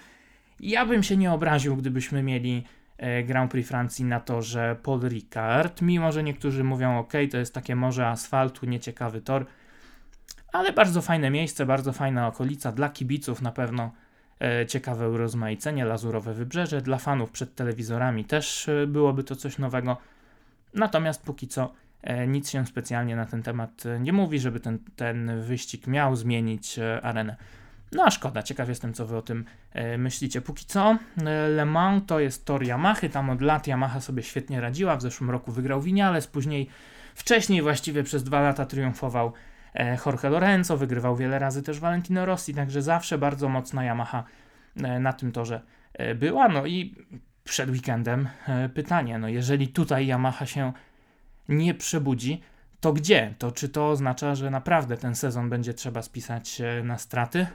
Ja 0.61 0.87
bym 0.87 1.02
się 1.02 1.16
nie 1.16 1.33
obraził, 1.33 1.76
gdybyśmy 1.76 2.23
mieli 2.23 2.64
e, 2.99 3.23
Grand 3.23 3.50
Prix 3.50 3.69
Francji 3.69 4.04
na 4.04 4.21
torze 4.21 4.76
Paul 4.83 5.00
Ricard, 5.00 5.83
mimo 5.83 6.12
że 6.12 6.23
niektórzy 6.23 6.64
mówią, 6.64 6.99
ok, 6.99 7.12
to 7.30 7.38
jest 7.38 7.54
takie 7.54 7.76
morze 7.76 8.09
asfaltu, 8.09 8.66
nieciekawy 8.66 9.21
tor, 9.21 9.47
ale 10.52 10.73
bardzo 10.73 11.02
fajne 11.02 11.30
miejsce, 11.30 11.66
bardzo 11.66 11.92
fajna 11.92 12.26
okolica, 12.28 12.73
dla 12.73 12.88
kibiców 12.88 13.42
na 13.42 13.52
pewno 13.52 13.92
e, 14.40 14.66
ciekawe 14.66 15.11
urozmaicenie, 15.11 15.85
lazurowe 15.85 16.35
wybrzeże, 16.35 16.80
dla 16.80 16.99
fanów 16.99 17.30
przed 17.30 17.54
telewizorami 17.54 18.25
też 18.25 18.69
e, 18.69 18.87
byłoby 18.87 19.25
to 19.25 19.37
coś 19.37 19.59
nowego, 19.59 19.97
natomiast 20.75 21.23
póki 21.23 21.49
co 21.49 21.73
E, 22.02 22.26
nic 22.26 22.50
się 22.50 22.66
specjalnie 22.66 23.16
na 23.16 23.26
ten 23.26 23.42
temat 23.42 23.85
nie 24.00 24.12
mówi, 24.12 24.38
żeby 24.38 24.61
ten, 24.61 24.78
ten 24.97 25.42
wyścig 25.42 25.87
miał 25.87 26.16
zmienić 26.16 26.78
arenę. 27.02 27.37
No 27.92 28.04
a 28.04 28.11
szkoda, 28.11 28.42
ciekaw 28.42 28.69
jestem, 28.69 28.95
co 28.95 29.07
wy 29.07 29.16
o 29.16 29.23
tym 29.23 29.45
myślicie. 29.99 30.40
Póki 30.40 30.64
co, 30.64 30.99
Le 31.57 31.64
Mans 31.64 32.02
to 32.07 32.21
jest 32.21 32.45
tor 32.45 32.64
Yamaha, 32.64 33.09
tam 33.09 33.30
od 33.30 33.42
lat 33.42 33.66
Yamaha 33.66 34.00
sobie 34.00 34.23
świetnie 34.23 34.61
radziła. 34.61 34.97
W 34.97 35.02
zeszłym 35.02 35.30
roku 35.30 35.52
wygrał 35.52 35.80
Vinales, 35.80 36.26
później, 36.26 36.69
wcześniej 37.14 37.62
właściwie 37.62 38.02
przez 38.02 38.25
dwa 38.25 38.40
lata 38.40 38.66
triumfował 38.66 39.33
Jorge 40.07 40.31
Lorenzo, 40.31 40.77
wygrywał 40.77 41.17
wiele 41.17 41.39
razy 41.39 41.62
też 41.62 41.81
Valentino 41.81 42.27
Rossi, 42.27 42.55
także 42.55 42.83
zawsze 42.83 43.19
bardzo 43.19 43.49
mocna 43.49 43.85
Yamaha 43.85 44.25
na 44.77 45.12
tym 45.12 45.33
torze 45.33 45.61
była. 46.15 46.49
No 46.49 46.67
i 46.67 46.95
przed 47.45 47.71
weekendem 47.71 48.29
pytanie, 48.75 49.19
no 49.19 49.29
jeżeli 49.29 49.69
tutaj 49.69 50.07
Yamaha 50.07 50.47
się 50.47 50.73
nie 51.49 51.75
przebudzi, 51.75 52.43
to 52.81 52.93
gdzie? 52.93 53.35
To 53.39 53.53
czy 53.53 53.69
to 53.69 53.91
oznacza, 53.91 54.35
że 54.35 54.50
naprawdę 54.50 54.97
ten 54.97 55.15
sezon 55.15 55.50
będzie 55.50 55.75
trzeba 55.75 56.03
spisać 56.03 56.61
e, 56.61 56.83
na 56.83 56.99
straty? 56.99 57.47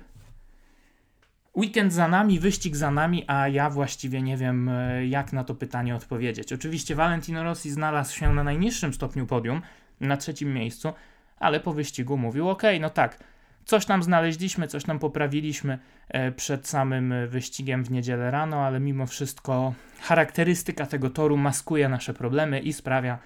Weekend 1.58 1.94
za 1.94 2.08
nami, 2.08 2.40
wyścig 2.40 2.76
za 2.76 2.92
nami, 2.92 3.24
a 3.28 3.48
ja 3.48 3.70
właściwie 3.70 4.22
nie 4.22 4.38
wiem, 4.38 4.70
e, 4.70 5.08
jak 5.08 5.34
na 5.34 5.44
to 5.44 5.56
pytanie 5.56 5.96
odpowiedzieć. 5.96 6.54
Oczywiście 6.54 6.96
Valentino 6.96 7.44
Rossi 7.44 7.72
znalazł 7.72 8.16
się 8.16 8.34
na 8.34 8.44
najniższym 8.44 8.94
stopniu 8.94 9.26
podium, 9.26 9.62
na 10.00 10.18
trzecim 10.18 10.54
miejscu, 10.54 10.94
ale 11.40 11.60
po 11.60 11.74
wyścigu 11.74 12.18
mówił: 12.18 12.50
OK, 12.50 12.64
no 12.80 12.90
tak, 12.90 13.20
coś 13.66 13.86
tam 13.86 14.04
znaleźliśmy, 14.04 14.68
coś 14.68 14.84
tam 14.84 15.00
poprawiliśmy 15.00 15.80
e, 16.10 16.32
przed 16.32 16.68
samym 16.68 17.14
wyścigiem 17.28 17.84
w 17.84 17.92
niedzielę 17.92 18.32
rano, 18.32 18.66
ale 18.66 18.80
mimo 18.80 19.06
wszystko 19.06 19.74
charakterystyka 20.02 20.86
tego 20.86 21.10
toru 21.10 21.38
maskuje 21.38 21.90
nasze 21.90 22.14
problemy 22.14 22.60
i 22.60 22.74
sprawia, 22.74 23.20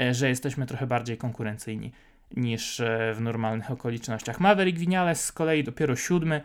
E, 0.00 0.14
że 0.14 0.28
jesteśmy 0.28 0.66
trochę 0.66 0.86
bardziej 0.86 1.16
konkurencyjni 1.16 1.92
niż 2.36 2.80
e, 2.80 3.14
w 3.14 3.20
normalnych 3.20 3.70
okolicznościach. 3.70 4.40
Maverick 4.40 4.78
Vinales 4.78 5.24
z 5.24 5.32
kolei 5.32 5.64
dopiero 5.64 5.96
siódmy. 5.96 6.40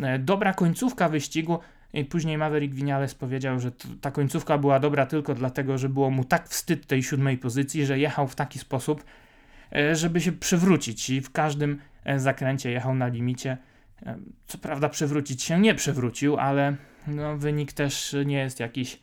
E, 0.00 0.18
dobra 0.18 0.54
końcówka 0.54 1.08
wyścigu. 1.08 1.58
I 1.92 2.04
później 2.04 2.38
Maverick 2.38 2.74
Vinales 2.74 3.14
powiedział, 3.14 3.60
że 3.60 3.70
ta 4.00 4.10
końcówka 4.10 4.58
była 4.58 4.80
dobra 4.80 5.06
tylko 5.06 5.34
dlatego, 5.34 5.78
że 5.78 5.88
było 5.88 6.10
mu 6.10 6.24
tak 6.24 6.48
wstyd 6.48 6.86
tej 6.86 7.02
siódmej 7.02 7.38
pozycji, 7.38 7.86
że 7.86 7.98
jechał 7.98 8.28
w 8.28 8.34
taki 8.34 8.58
sposób, 8.58 9.04
żeby 9.92 10.20
się 10.20 10.32
przewrócić 10.32 11.10
i 11.10 11.20
w 11.20 11.30
każdym 11.30 11.78
zakręcie 12.16 12.70
jechał 12.70 12.94
na 12.94 13.08
limicie. 13.08 13.56
Co 14.46 14.58
prawda 14.58 14.88
przewrócić 14.88 15.42
się 15.42 15.60
nie 15.60 15.74
przewrócił, 15.74 16.36
ale 16.36 16.76
no, 17.06 17.36
wynik 17.36 17.72
też 17.72 18.16
nie 18.26 18.38
jest 18.38 18.60
jakiś 18.60 19.00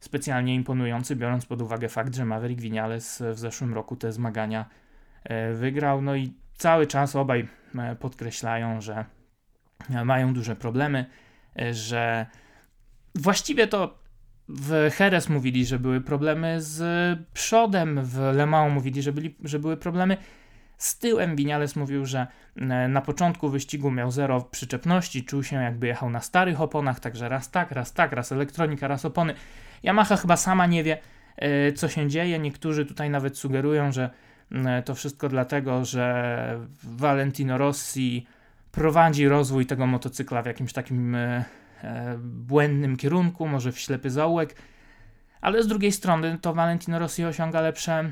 specjalnie 0.00 0.54
imponujący, 0.54 1.16
biorąc 1.16 1.46
pod 1.46 1.62
uwagę 1.62 1.88
fakt, 1.88 2.14
że 2.14 2.24
Maverick 2.24 2.60
Vinales 2.60 3.22
w 3.32 3.38
zeszłym 3.38 3.74
roku 3.74 3.96
te 3.96 4.12
zmagania 4.12 4.64
e, 5.24 5.52
wygrał. 5.52 6.02
No 6.02 6.16
i 6.16 6.32
cały 6.54 6.86
czas 6.86 7.16
obaj 7.16 7.48
e, 7.78 7.96
podkreślają, 7.96 8.80
że 8.80 9.04
e, 9.90 10.04
mają 10.04 10.34
duże 10.34 10.56
problemy, 10.56 11.06
że 11.72 12.26
właściwie 13.14 13.66
to 13.66 13.99
w 14.54 14.90
Jerez 15.00 15.28
mówili, 15.28 15.66
że 15.66 15.78
były 15.78 16.00
problemy 16.00 16.62
z 16.62 16.82
przodem, 17.32 18.00
w 18.04 18.18
Le 18.18 18.46
Mans 18.46 18.74
mówili, 18.74 19.02
że, 19.02 19.12
byli, 19.12 19.34
że 19.44 19.58
były 19.58 19.76
problemy 19.76 20.16
z 20.78 20.98
tyłem. 20.98 21.36
Vinales 21.36 21.76
mówił, 21.76 22.06
że 22.06 22.26
na 22.88 23.00
początku 23.00 23.48
wyścigu 23.48 23.90
miał 23.90 24.10
zero 24.10 24.40
przyczepności, 24.40 25.24
czuł 25.24 25.42
się 25.42 25.56
jakby 25.56 25.86
jechał 25.86 26.10
na 26.10 26.20
starych 26.20 26.60
oponach, 26.60 27.00
także 27.00 27.28
raz 27.28 27.50
tak, 27.50 27.70
raz 27.70 27.92
tak, 27.92 28.12
raz 28.12 28.32
elektronika, 28.32 28.88
raz 28.88 29.04
opony. 29.04 29.34
Yamaha 29.84 30.16
chyba 30.16 30.36
sama 30.36 30.66
nie 30.66 30.84
wie, 30.84 30.98
e, 31.36 31.72
co 31.72 31.88
się 31.88 32.08
dzieje. 32.08 32.38
Niektórzy 32.38 32.86
tutaj 32.86 33.10
nawet 33.10 33.38
sugerują, 33.38 33.92
że 33.92 34.10
to 34.84 34.94
wszystko 34.94 35.28
dlatego, 35.28 35.84
że 35.84 36.58
Valentino 36.82 37.58
Rossi 37.58 38.26
prowadzi 38.72 39.28
rozwój 39.28 39.66
tego 39.66 39.86
motocykla 39.86 40.42
w 40.42 40.46
jakimś 40.46 40.72
takim 40.72 41.14
e, 41.14 41.18
e, 41.18 41.44
błędnym 42.22 42.96
kierunku, 42.96 43.48
może 43.48 43.72
w 43.72 43.78
ślepy 43.78 44.10
zaułek. 44.10 44.56
Ale 45.40 45.62
z 45.62 45.66
drugiej 45.66 45.92
strony 45.92 46.38
to 46.38 46.54
Valentino 46.54 46.98
Rossi 46.98 47.24
osiąga 47.24 47.60
lepsze 47.60 48.10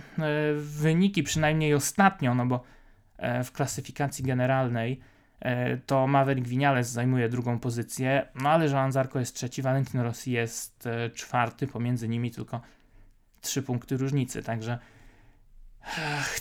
wyniki, 0.56 1.22
przynajmniej 1.22 1.74
ostatnio, 1.74 2.34
no 2.34 2.46
bo 2.46 2.64
w 3.44 3.52
klasyfikacji 3.52 4.24
generalnej 4.24 5.00
E, 5.40 5.76
to 5.76 6.06
Maverick 6.06 6.48
Vinales 6.48 6.90
zajmuje 6.90 7.28
drugą 7.28 7.58
pozycję, 7.58 8.28
no 8.34 8.50
ale 8.50 8.66
Joan 8.66 8.92
Zarco 8.92 9.18
jest 9.18 9.36
trzeci, 9.36 9.62
Valentino 9.62 10.02
Rossi 10.02 10.32
jest 10.32 10.86
e, 10.86 11.10
czwarty, 11.10 11.66
pomiędzy 11.66 12.08
nimi 12.08 12.30
tylko 12.30 12.60
trzy 13.40 13.62
punkty 13.62 13.96
różnicy, 13.96 14.42
także 14.42 14.78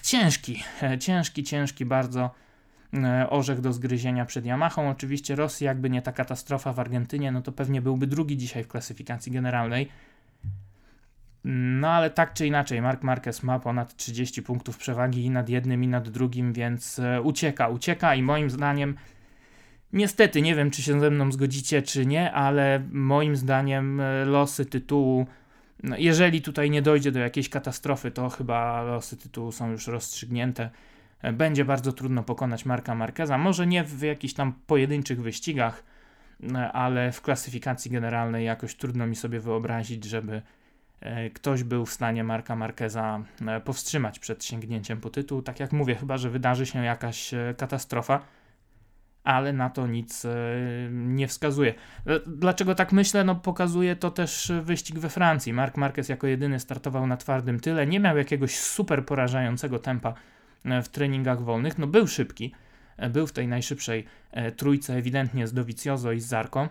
ciężki, 0.01 0.63
e, 0.83 0.97
ciężki, 0.99 1.43
ciężki 1.43 1.85
bardzo 1.85 2.31
orzech 3.29 3.61
do 3.61 3.73
zgryzienia 3.73 4.25
przed 4.25 4.45
Yamahą. 4.45 4.89
Oczywiście 4.89 5.35
Rosji, 5.35 5.65
jakby 5.65 5.89
nie 5.89 6.01
ta 6.01 6.11
katastrofa 6.11 6.73
w 6.73 6.79
Argentynie, 6.79 7.31
no 7.31 7.41
to 7.41 7.51
pewnie 7.51 7.81
byłby 7.81 8.07
drugi 8.07 8.37
dzisiaj 8.37 8.63
w 8.63 8.67
klasyfikacji 8.67 9.31
generalnej. 9.31 9.89
No 11.43 11.89
ale 11.89 12.09
tak 12.09 12.33
czy 12.33 12.47
inaczej, 12.47 12.81
Mark 12.81 13.03
Marquez 13.03 13.43
ma 13.43 13.59
ponad 13.59 13.95
30 13.95 14.43
punktów 14.43 14.77
przewagi 14.77 15.25
i 15.25 15.29
nad 15.29 15.49
jednym, 15.49 15.83
i 15.83 15.87
nad 15.87 16.09
drugim, 16.09 16.53
więc 16.53 16.99
e, 16.99 17.21
ucieka, 17.21 17.67
ucieka 17.67 18.15
i 18.15 18.23
moim 18.23 18.49
zdaniem, 18.49 18.95
niestety, 19.93 20.41
nie 20.41 20.55
wiem 20.55 20.71
czy 20.71 20.81
się 20.81 20.99
ze 20.99 21.09
mną 21.09 21.31
zgodzicie, 21.31 21.81
czy 21.81 22.05
nie, 22.05 22.31
ale 22.31 22.83
moim 22.91 23.35
zdaniem 23.35 23.99
e, 23.99 24.25
losy 24.25 24.65
tytułu, 24.65 25.27
no, 25.83 25.95
jeżeli 25.97 26.41
tutaj 26.41 26.69
nie 26.69 26.81
dojdzie 26.81 27.11
do 27.11 27.19
jakiejś 27.19 27.49
katastrofy, 27.49 28.11
to 28.11 28.29
chyba 28.29 28.81
losy 28.81 29.17
tytułu 29.17 29.51
są 29.51 29.71
już 29.71 29.87
rozstrzygnięte. 29.87 30.69
E, 31.21 31.33
będzie 31.33 31.65
bardzo 31.65 31.93
trudno 31.93 32.23
pokonać 32.23 32.65
Marka 32.65 32.95
Marqueza, 32.95 33.37
może 33.37 33.67
nie 33.67 33.83
w 33.83 34.01
jakichś 34.01 34.33
tam 34.33 34.53
pojedynczych 34.67 35.21
wyścigach, 35.21 35.83
ale 36.73 37.11
w 37.11 37.21
klasyfikacji 37.21 37.91
generalnej 37.91 38.45
jakoś 38.45 38.75
trudno 38.75 39.07
mi 39.07 39.15
sobie 39.15 39.39
wyobrazić, 39.39 40.05
żeby 40.05 40.41
E, 41.01 41.29
ktoś 41.29 41.63
był 41.63 41.85
w 41.85 41.93
stanie 41.93 42.23
Marka 42.23 42.55
Marqueza 42.55 43.21
e, 43.47 43.61
powstrzymać 43.61 44.19
przed 44.19 44.45
sięgnięciem 44.45 45.01
po 45.01 45.09
tytuł. 45.09 45.41
Tak 45.41 45.59
jak 45.59 45.71
mówię, 45.71 45.95
chyba 45.95 46.17
że 46.17 46.29
wydarzy 46.29 46.65
się 46.65 46.83
jakaś 46.83 47.33
e, 47.33 47.53
katastrofa, 47.57 48.19
ale 49.23 49.53
na 49.53 49.69
to 49.69 49.87
nic 49.87 50.27
nie 50.91 51.27
wskazuje. 51.27 51.73
Dlaczego 52.27 52.75
tak 52.75 52.91
myślę? 52.91 53.23
No 53.23 53.35
pokazuje 53.35 53.95
to 53.95 54.11
też 54.11 54.51
wyścig 54.61 54.99
we 54.99 55.09
Francji. 55.09 55.53
Mark 55.53 55.77
Marquez 55.77 56.09
jako 56.09 56.27
jedyny 56.27 56.59
startował 56.59 57.07
na 57.07 57.17
twardym 57.17 57.59
tyle, 57.59 57.87
nie 57.87 57.99
miał 57.99 58.17
jakiegoś 58.17 58.59
super 58.59 59.05
porażającego 59.05 59.79
tempa 59.79 60.13
w 60.83 60.89
treningach 60.89 61.41
wolnych, 61.41 61.77
no 61.77 61.87
był 61.87 62.07
szybki, 62.07 62.53
był 63.09 63.27
w 63.27 63.31
tej 63.31 63.47
najszybszej 63.47 64.05
trójce 64.57 64.93
ewidentnie 64.93 65.47
z 65.47 65.53
Dovizioso 65.53 66.11
i 66.11 66.19
z 66.19 66.25
Zarko, 66.25 66.69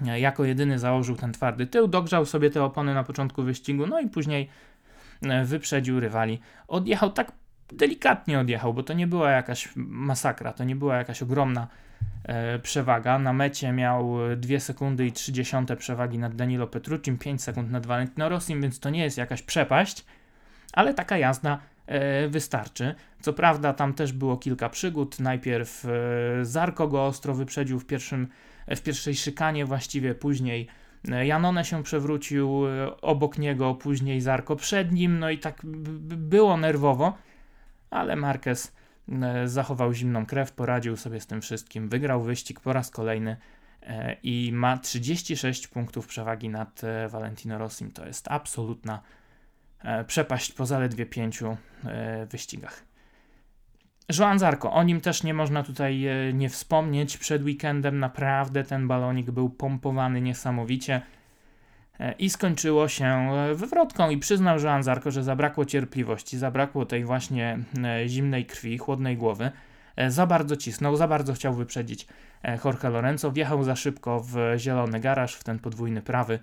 jako 0.00 0.44
jedyny 0.44 0.78
założył 0.78 1.16
ten 1.16 1.32
twardy 1.32 1.66
tył, 1.66 1.88
dogrzał 1.88 2.26
sobie 2.26 2.50
te 2.50 2.64
opony 2.64 2.94
na 2.94 3.04
początku 3.04 3.42
wyścigu, 3.42 3.86
no 3.86 4.00
i 4.00 4.08
później 4.08 4.48
e, 5.22 5.44
wyprzedził 5.44 6.00
rywali. 6.00 6.40
Odjechał 6.68 7.12
tak 7.12 7.32
delikatnie 7.72 8.40
odjechał, 8.40 8.74
bo 8.74 8.82
to 8.82 8.92
nie 8.92 9.06
była 9.06 9.30
jakaś 9.30 9.68
masakra, 9.76 10.52
to 10.52 10.64
nie 10.64 10.76
była 10.76 10.96
jakaś 10.96 11.22
ogromna 11.22 11.68
e, 12.24 12.58
przewaga. 12.58 13.18
Na 13.18 13.32
mecie 13.32 13.72
miał 13.72 14.16
2 14.36 14.60
sekundy 14.60 15.06
i 15.06 15.12
30 15.12 15.56
przewagi 15.78 16.18
nad 16.18 16.34
Danilo 16.34 16.66
Petruccim, 16.66 17.18
5 17.18 17.42
sekund 17.42 17.70
nad 17.70 17.86
Valentino 17.86 18.28
Rossim, 18.28 18.62
więc 18.62 18.80
to 18.80 18.90
nie 18.90 19.02
jest 19.02 19.18
jakaś 19.18 19.42
przepaść, 19.42 20.04
ale 20.72 20.94
taka 20.94 21.18
jazda 21.18 21.54
e, 21.54 21.58
wystarczy. 22.28 22.94
Co 23.20 23.32
prawda 23.32 23.72
tam 23.72 23.94
też 23.94 24.12
było 24.12 24.36
kilka 24.36 24.68
przygód. 24.68 25.20
Najpierw 25.20 25.84
e, 25.84 26.44
Zarko 26.44 26.88
go 26.88 27.06
ostro 27.06 27.34
wyprzedził 27.34 27.80
w, 27.80 27.86
pierwszym, 27.86 28.28
w 28.68 28.80
pierwszej 28.80 29.14
szykanie 29.14 29.64
właściwie, 29.64 30.14
później 30.14 30.68
Janone 31.24 31.64
się 31.64 31.82
przewrócił 31.82 32.66
e, 32.66 33.00
obok 33.00 33.38
niego, 33.38 33.74
później 33.74 34.20
Zarko 34.20 34.56
przed 34.56 34.92
nim, 34.92 35.18
no 35.18 35.30
i 35.30 35.38
tak 35.38 35.60
było 35.64 36.56
nerwowo, 36.56 37.18
ale 37.90 38.16
Marquez 38.16 38.72
e, 39.08 39.48
zachował 39.48 39.92
zimną 39.92 40.26
krew, 40.26 40.52
poradził 40.52 40.96
sobie 40.96 41.20
z 41.20 41.26
tym 41.26 41.40
wszystkim, 41.40 41.88
wygrał 41.88 42.22
wyścig 42.22 42.60
po 42.60 42.72
raz 42.72 42.90
kolejny 42.90 43.36
e, 43.82 44.16
i 44.22 44.50
ma 44.52 44.78
36 44.78 45.68
punktów 45.68 46.06
przewagi 46.06 46.48
nad 46.48 46.82
Valentino 47.08 47.58
Rossim. 47.58 47.90
To 47.90 48.06
jest 48.06 48.28
absolutna 48.28 49.02
przepaść 50.06 50.52
po 50.52 50.66
zaledwie 50.66 51.06
pięciu 51.06 51.56
wyścigach. 52.30 52.90
Joan 54.18 54.38
o 54.70 54.82
nim 54.82 55.00
też 55.00 55.22
nie 55.22 55.34
można 55.34 55.62
tutaj 55.62 56.06
e, 56.06 56.32
nie 56.32 56.48
wspomnieć. 56.48 57.16
Przed 57.16 57.42
weekendem 57.42 57.98
naprawdę 57.98 58.64
ten 58.64 58.88
balonik 58.88 59.30
był 59.30 59.50
pompowany 59.50 60.20
niesamowicie 60.20 61.02
e, 62.00 62.12
i 62.12 62.30
skończyło 62.30 62.88
się 62.88 63.06
e, 63.06 63.54
wywrotką. 63.54 64.10
I 64.10 64.18
przyznał 64.18 64.60
Joan 64.60 64.82
że 65.06 65.22
zabrakło 65.22 65.64
cierpliwości, 65.64 66.38
zabrakło 66.38 66.86
tej 66.86 67.04
właśnie 67.04 67.58
zimnej 68.06 68.46
krwi, 68.46 68.78
chłodnej 68.78 69.16
głowy. 69.16 69.50
Za 70.08 70.26
bardzo 70.26 70.56
cisnął, 70.56 70.96
za 70.96 71.08
bardzo 71.08 71.32
chciał 71.32 71.54
wyprzedzić 71.54 72.06
Jorge 72.64 72.90
Lorenzo. 72.90 73.32
Wjechał 73.32 73.64
za 73.64 73.76
szybko 73.76 74.20
w 74.20 74.36
zielony 74.56 75.00
garaż, 75.00 75.34
w 75.34 75.44
ten 75.44 75.58
podwójny 75.58 76.02
prawy. 76.02 76.38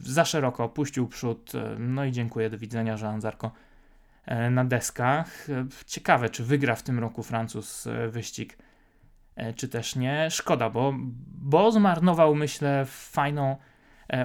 Za 0.00 0.24
szeroko 0.24 0.64
opuścił 0.64 1.08
przód. 1.08 1.52
No 1.78 2.04
i 2.04 2.12
dziękuję, 2.12 2.50
do 2.50 2.58
widzenia, 2.58 2.96
Joan 3.02 3.20
Zarko 3.20 3.50
E, 4.26 4.50
na 4.50 4.64
deskach. 4.64 5.50
E, 5.50 5.66
ciekawe, 5.86 6.30
czy 6.30 6.44
wygra 6.44 6.74
w 6.74 6.82
tym 6.82 6.98
roku 6.98 7.22
Francuz 7.22 7.86
e, 7.86 8.08
wyścig, 8.08 8.58
czy 9.56 9.68
też 9.68 9.96
nie. 9.96 10.30
Szkoda, 10.30 10.70
bo, 10.70 10.94
bo 11.26 11.72
zmarnował, 11.72 12.34
myślę, 12.34 12.84
fajną 12.86 13.56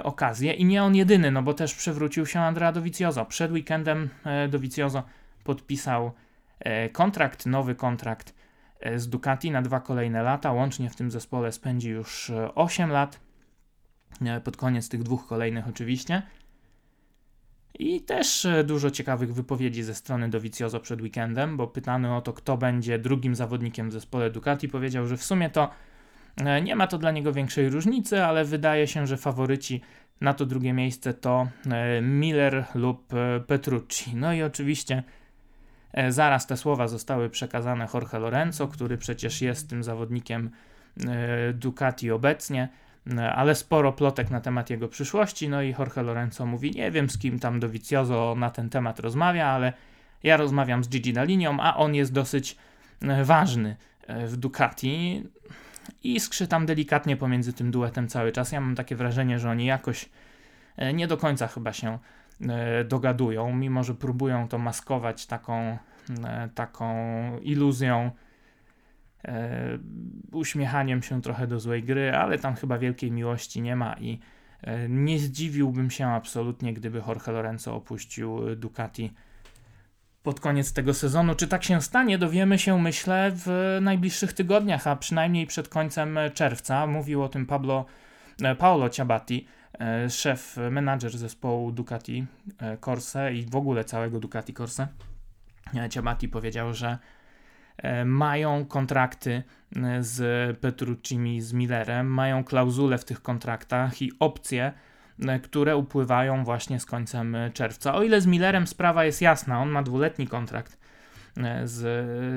okazję 0.04 0.54
i 0.54 0.66
nie 0.66 0.84
on 0.84 0.96
jedyny, 0.96 1.32
no 1.32 1.44
bo 1.44 1.54
też 1.54 1.76
przewrócił 1.76 2.26
się 2.26 2.40
Andrea 2.40 2.72
Dovizioso. 2.72 3.26
Przed 3.26 3.52
weekendem 3.52 4.10
Dovizioso 4.50 5.04
podpisał 5.44 6.12
kontrakt, 6.92 7.46
nowy 7.46 7.76
kontrakt 7.76 8.34
z 8.96 9.10
Ducati 9.10 9.52
na 9.52 9.62
dwa 9.62 9.80
kolejne 9.80 10.24
lata. 10.24 10.52
Łącznie 10.52 10.90
w 10.90 10.96
tym 10.96 11.12
zespole 11.12 11.52
spędzi 11.52 11.90
już 11.90 12.32
8 12.56 12.92
lat. 12.92 13.20
Pod 14.44 14.58
koniec 14.58 14.90
tych 14.90 15.04
dwóch 15.04 15.28
kolejnych 15.28 15.68
oczywiście. 15.68 16.22
I 17.80 18.02
też 18.02 18.46
e, 18.46 18.64
dużo 18.64 18.92
ciekawych 18.92 19.34
wypowiedzi 19.34 19.84
ze 19.84 19.96
strony 19.96 20.30
Dovizioso 20.30 20.80
przed 20.80 21.02
weekendem, 21.02 21.58
bo 21.58 21.68
pytany 21.68 22.16
o 22.16 22.22
to, 22.22 22.34
kto 22.34 22.58
będzie 22.58 23.00
drugim 23.00 23.36
zawodnikiem 23.36 23.90
w 23.90 23.94
zespole 23.94 24.30
Ducati, 24.30 24.70
powiedział, 24.70 25.08
że 25.08 25.18
w 25.18 25.24
sumie 25.24 25.50
to 25.50 25.70
e, 26.38 26.62
nie 26.62 26.76
ma 26.76 26.88
to 26.88 26.98
dla 26.98 27.12
niego 27.12 27.34
większej 27.34 27.70
różnicy, 27.70 28.24
ale 28.24 28.46
wydaje 28.46 28.88
się, 28.88 29.08
że 29.08 29.18
faworyci 29.18 29.82
na 30.22 30.34
to 30.34 30.46
drugie 30.46 30.74
miejsce 30.74 31.14
to 31.14 31.48
e, 31.72 32.02
Miller 32.02 32.66
lub 32.76 33.14
Petrucci. 33.48 34.16
No 34.16 34.34
i 34.34 34.44
oczywiście 34.44 35.04
zaraz 36.10 36.48
te 36.48 36.58
słowa 36.58 36.88
zostały 36.88 37.30
przekazane 37.30 37.88
Jorge 37.94 38.20
Lorenzo, 38.20 38.68
który 38.68 38.98
przecież 38.98 39.42
jest 39.42 39.70
tym 39.70 39.84
zawodnikiem 39.84 40.50
Ducati 41.54 42.12
obecnie. 42.12 42.70
Ale 43.36 43.56
sporo 43.56 43.94
plotek 43.94 44.30
na 44.30 44.42
temat 44.42 44.70
jego 44.70 44.88
przyszłości. 44.88 45.50
No 45.50 45.62
i 45.62 45.76
Jorge 45.80 46.04
Lorenzo 46.04 46.46
mówi: 46.46 46.72
Nie 46.72 46.92
wiem, 46.92 47.10
z 47.10 47.18
kim 47.18 47.40
tam 47.40 47.60
Dovizioso 47.60 48.36
na 48.38 48.50
ten 48.50 48.70
temat 48.70 49.00
rozmawia, 49.00 49.48
ale 49.48 49.74
ja 50.24 50.38
rozmawiam 50.38 50.84
z 50.84 50.90
Gigi 50.90 51.14
Dalinią, 51.14 51.60
a 51.60 51.76
on 51.76 51.96
jest 51.96 52.14
dosyć 52.14 52.58
e, 53.02 53.24
ważny 53.24 53.76
e, 54.08 54.28
w 54.28 54.38
Ducati. 54.38 55.24
I 56.04 56.20
skrzy 56.20 56.48
tam 56.48 56.66
delikatnie 56.66 57.18
pomiędzy 57.18 57.54
tym 57.54 57.72
duetem 57.72 58.08
cały 58.08 58.32
czas. 58.32 58.52
Ja 58.52 58.62
mam 58.62 58.76
takie 58.76 58.96
wrażenie, 58.96 59.40
że 59.40 59.50
oni 59.50 59.66
jakoś 59.66 60.10
e, 60.78 60.94
nie 60.94 61.08
do 61.08 61.18
końca 61.18 61.48
chyba 61.48 61.74
się 61.74 62.00
dogadują, 62.86 63.56
mimo 63.56 63.84
że 63.84 63.94
próbują 63.94 64.48
to 64.48 64.58
maskować 64.58 65.26
taką, 65.26 65.78
taką 66.56 66.96
iluzją 67.40 68.12
uśmiechaniem 70.32 71.02
się 71.04 71.22
trochę 71.22 71.48
do 71.48 71.60
złej 71.60 71.84
gry, 71.84 72.12
ale 72.16 72.40
tam 72.40 72.56
chyba 72.56 72.78
wielkiej 72.78 73.12
miłości 73.12 73.62
nie 73.62 73.76
ma 73.76 73.94
i 73.94 74.20
e, 74.62 74.90
nie 74.90 75.20
zdziwiłbym 75.20 75.92
się 75.92 76.08
absolutnie, 76.08 76.74
gdyby 76.74 77.02
Jorge 77.08 77.28
Lorenzo 77.32 77.76
opuścił 77.76 78.56
Ducati 78.56 79.14
pod 80.24 80.40
koniec 80.40 80.74
tego 80.74 80.94
sezonu. 80.94 81.36
Czy 81.36 81.48
tak 81.48 81.64
się 81.64 81.82
stanie, 81.82 82.18
dowiemy 82.18 82.60
się, 82.60 82.82
myślę, 82.82 83.32
w 83.36 83.78
najbliższych 83.82 84.34
tygodniach, 84.34 84.88
a 84.88 84.96
przynajmniej 84.96 85.48
przed 85.48 85.70
końcem 85.70 86.20
czerwca. 86.34 86.88
Mówił 86.88 87.24
o 87.24 87.30
tym 87.30 87.46
Pablo, 87.46 87.86
e, 88.44 88.56
Paolo 88.56 88.90
Ciabatti, 88.90 89.48
e, 89.80 90.10
szef, 90.10 90.58
menadżer 90.72 91.18
zespołu 91.18 91.72
Ducati 91.72 92.26
e, 92.60 92.78
Corse 92.78 93.34
i 93.34 93.46
w 93.46 93.56
ogóle 93.56 93.84
całego 93.84 94.20
Ducati 94.20 94.54
Corse. 94.54 94.88
Ciabatti 95.90 96.30
powiedział, 96.30 96.74
że 96.74 96.98
E, 96.98 96.98
mają 98.06 98.66
kontrakty 98.66 99.44
e, 99.76 100.04
z 100.04 100.60
Petruccimi, 100.60 101.42
z 101.42 101.54
Millerem, 101.54 102.08
mają 102.08 102.44
klauzule 102.44 102.98
w 102.98 103.06
tych 103.06 103.22
kontraktach 103.22 104.02
i 104.02 104.12
opcje, 104.20 104.72
e, 105.28 105.40
które 105.40 105.78
upływają 105.78 106.44
właśnie 106.44 106.80
z 106.80 106.86
końcem 106.86 107.38
czerwca. 107.54 107.96
O 107.96 108.04
ile 108.04 108.22
z 108.22 108.28
Millerem 108.28 108.68
sprawa 108.68 109.06
jest 109.06 109.22
jasna, 109.22 109.62
on 109.62 109.70
ma 109.70 109.84
dwuletni 109.84 110.28
kontrakt 110.28 110.78
z, 111.64 111.76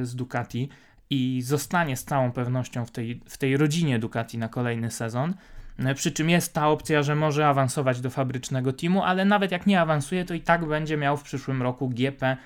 z 0.08 0.14
Ducati 0.14 0.68
i 1.10 1.42
zostanie 1.42 1.96
z 1.96 2.04
całą 2.04 2.32
pewnością 2.32 2.84
w 2.86 2.90
tej, 2.90 3.20
w 3.28 3.38
tej 3.38 3.56
rodzinie 3.56 3.98
Ducati 3.98 4.38
na 4.38 4.48
kolejny 4.48 4.90
sezon. 4.90 5.34
Przy 5.94 6.12
czym 6.12 6.30
jest 6.30 6.54
ta 6.54 6.68
opcja, 6.68 7.02
że 7.02 7.14
może 7.14 7.48
awansować 7.48 8.00
do 8.00 8.10
fabrycznego 8.10 8.72
teamu, 8.72 9.02
ale 9.02 9.24
nawet 9.24 9.52
jak 9.52 9.66
nie 9.66 9.80
awansuje, 9.80 10.24
to 10.24 10.34
i 10.34 10.40
tak 10.40 10.64
będzie 10.64 10.96
miał 10.96 11.16
w 11.16 11.22
przyszłym 11.22 11.62
roku 11.62 11.88
GP 11.88 12.36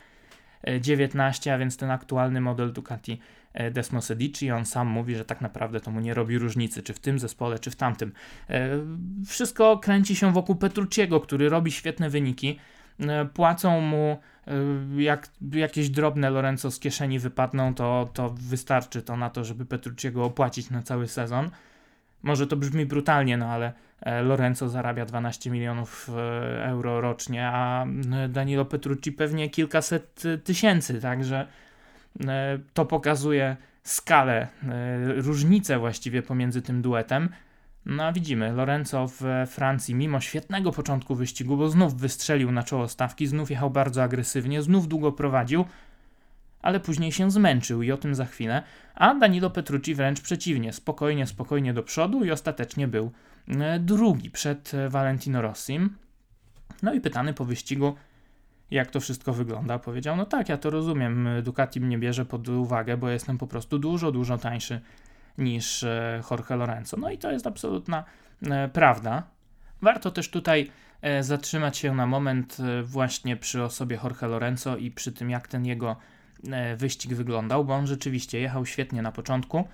19, 0.80 1.54
a 1.54 1.58
więc 1.58 1.76
ten 1.76 1.90
aktualny 1.90 2.40
model 2.40 2.72
Ducati 2.72 3.20
e, 3.52 3.70
Desmo 3.70 4.02
Sedici. 4.02 4.50
On 4.50 4.64
sam 4.64 4.88
mówi, 4.88 5.16
że 5.16 5.24
tak 5.24 5.40
naprawdę 5.40 5.80
to 5.80 5.90
mu 5.90 6.00
nie 6.00 6.14
robi 6.14 6.38
różnicy, 6.38 6.82
czy 6.82 6.94
w 6.94 6.98
tym 7.00 7.18
zespole, 7.18 7.58
czy 7.58 7.70
w 7.70 7.76
tamtym. 7.76 8.12
E, 8.50 8.68
wszystko 9.26 9.78
kręci 9.78 10.16
się 10.16 10.32
wokół 10.32 10.56
Petrucciego, 10.56 11.20
który 11.20 11.48
robi 11.48 11.72
świetne 11.72 12.10
wyniki. 12.10 12.58
E, 13.00 13.24
płacą 13.24 13.80
mu 13.80 14.18
jak 14.96 15.28
jakieś 15.52 15.90
drobne 15.90 16.30
Lorenzo 16.30 16.70
z 16.70 16.78
kieszeni 16.78 17.18
wypadną, 17.18 17.74
to, 17.74 18.10
to 18.14 18.34
wystarczy 18.38 19.02
to 19.02 19.16
na 19.16 19.30
to, 19.30 19.44
żeby 19.44 19.66
Petrucciego 19.66 20.24
opłacić 20.24 20.70
na 20.70 20.82
cały 20.82 21.08
sezon. 21.08 21.50
Może 22.24 22.46
to 22.46 22.56
brzmi 22.56 22.86
brutalnie, 22.86 23.36
no 23.36 23.46
ale 23.46 23.72
e, 24.00 24.22
Lorenzo 24.22 24.68
zarabia 24.68 25.04
12 25.04 25.50
milionów 25.50 26.10
e, 26.16 26.66
euro 26.66 27.00
rocznie, 27.00 27.46
a 27.46 27.86
Danilo 28.28 28.64
Petrucci 28.64 29.12
pewnie 29.12 29.50
kilkaset 29.50 30.22
tysięcy, 30.44 31.00
także 31.00 31.46
e, 32.26 32.58
to 32.74 32.84
pokazuje 32.84 33.56
skalę, 33.82 34.48
różnicę 35.16 35.78
właściwie 35.78 36.22
pomiędzy 36.22 36.62
tym 36.62 36.82
duetem. 36.82 37.28
No 37.86 38.04
a 38.04 38.12
widzimy, 38.12 38.52
Lorenzo 38.52 39.08
w 39.08 39.22
Francji, 39.46 39.94
mimo 39.94 40.20
świetnego 40.20 40.72
początku 40.72 41.14
wyścigu, 41.14 41.56
bo 41.56 41.68
znów 41.68 41.96
wystrzelił 41.96 42.52
na 42.52 42.62
czoło 42.62 42.88
stawki, 42.88 43.26
znów 43.26 43.50
jechał 43.50 43.70
bardzo 43.70 44.02
agresywnie, 44.02 44.62
znów 44.62 44.88
długo 44.88 45.12
prowadził, 45.12 45.64
ale 46.64 46.80
później 46.80 47.12
się 47.12 47.30
zmęczył 47.30 47.82
i 47.82 47.92
o 47.92 47.96
tym 47.96 48.14
za 48.14 48.24
chwilę, 48.24 48.62
a 48.94 49.14
Danilo 49.14 49.50
Petrucci 49.50 49.94
wręcz 49.94 50.20
przeciwnie, 50.20 50.72
spokojnie, 50.72 51.26
spokojnie 51.26 51.74
do 51.74 51.82
przodu 51.82 52.24
i 52.24 52.30
ostatecznie 52.30 52.88
był 52.88 53.12
e, 53.48 53.78
drugi 53.78 54.30
przed 54.30 54.74
e, 54.74 54.88
Valentino 54.88 55.42
Rossim. 55.42 55.96
No 56.82 56.94
i 56.94 57.00
pytany 57.00 57.34
po 57.34 57.44
wyścigu, 57.44 57.94
jak 58.70 58.90
to 58.90 59.00
wszystko 59.00 59.32
wygląda, 59.32 59.78
powiedział: 59.78 60.16
No 60.16 60.26
tak, 60.26 60.48
ja 60.48 60.58
to 60.58 60.70
rozumiem, 60.70 61.28
Ducati 61.42 61.80
mnie 61.80 61.98
bierze 61.98 62.24
pod 62.24 62.48
uwagę, 62.48 62.96
bo 62.96 63.08
jestem 63.08 63.38
po 63.38 63.46
prostu 63.46 63.78
dużo, 63.78 64.12
dużo 64.12 64.38
tańszy 64.38 64.80
niż 65.38 65.82
e, 65.82 66.22
Jorge 66.30 66.56
Lorenzo. 66.56 66.96
No 66.96 67.10
i 67.10 67.18
to 67.18 67.32
jest 67.32 67.46
absolutna 67.46 68.04
prawda. 68.72 69.22
Warto 69.82 70.10
też 70.10 70.30
tutaj 70.30 70.70
zatrzymać 71.20 71.78
się 71.78 71.94
na 71.94 72.06
moment 72.06 72.56
właśnie 72.82 73.36
przy 73.36 73.62
osobie 73.62 73.98
Jorge 74.04 74.22
Lorenzo 74.22 74.76
i 74.76 74.90
przy 74.90 75.12
tym, 75.12 75.30
jak 75.30 75.48
ten 75.48 75.66
jego 75.66 75.96
E, 75.96 76.13
wyścig 76.76 77.14
wyglądał, 77.14 77.64
bo 77.64 77.74
on 77.74 77.86
rzeczywiście 77.86 78.40
jechał 78.40 78.66
świetnie 78.66 79.02
na 79.02 79.12
początku. 79.12 79.64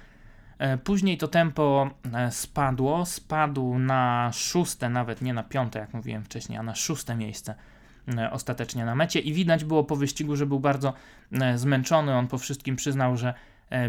E, 0.61 0.79
później 0.79 1.19
to 1.19 1.29
tempo 1.29 1.91
e, 2.15 2.31
spadło, 2.31 3.07
spadł 3.07 3.79
na 3.79 4.31
szóste, 4.35 4.89
nawet 4.89 5.23
nie 5.23 5.35
na 5.35 5.43
piąte, 5.43 5.79
jak 5.79 5.95
mówiłem 5.95 6.25
wcześniej, 6.25 6.59
a 6.59 6.63
na 6.63 6.75
szóste 6.75 7.15
miejsce 7.15 7.55
ostatecznie 8.31 8.85
na 8.85 8.95
mecie 8.95 9.21
i 9.21 9.33
widać 9.33 9.65
było 9.65 9.85
po 9.85 9.97
wyścigu, 9.97 10.37
że 10.37 10.47
był 10.47 10.61
bardzo 10.61 10.93
zmęczony. 11.55 12.15
On 12.15 12.29
po 12.29 12.39
wszystkim 12.39 12.77
przyznał, 12.77 13.17
że 13.17 13.35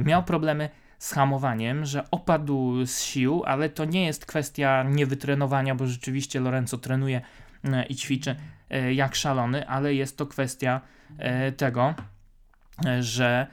miał 0.05 0.23
problemy 0.23 0.69
z 0.99 1.13
hamowaniem, 1.13 1.85
że 1.85 2.11
opadł 2.11 2.85
z 2.85 3.01
sił, 3.01 3.43
ale 3.45 3.69
to 3.69 3.85
nie 3.85 4.05
jest 4.05 4.25
kwestia 4.25 4.83
niewytrenowania, 4.83 5.75
bo 5.75 5.87
rzeczywiście 5.87 6.39
Lorenzo 6.39 6.77
trenuje 6.77 7.21
i 7.89 7.95
ćwiczy 7.95 8.35
jak 8.93 9.15
szalony, 9.15 9.67
ale 9.67 9.93
jest 9.93 10.17
to 10.17 10.25
kwestia 10.25 10.81
tego, 11.57 11.93
że 12.99 13.47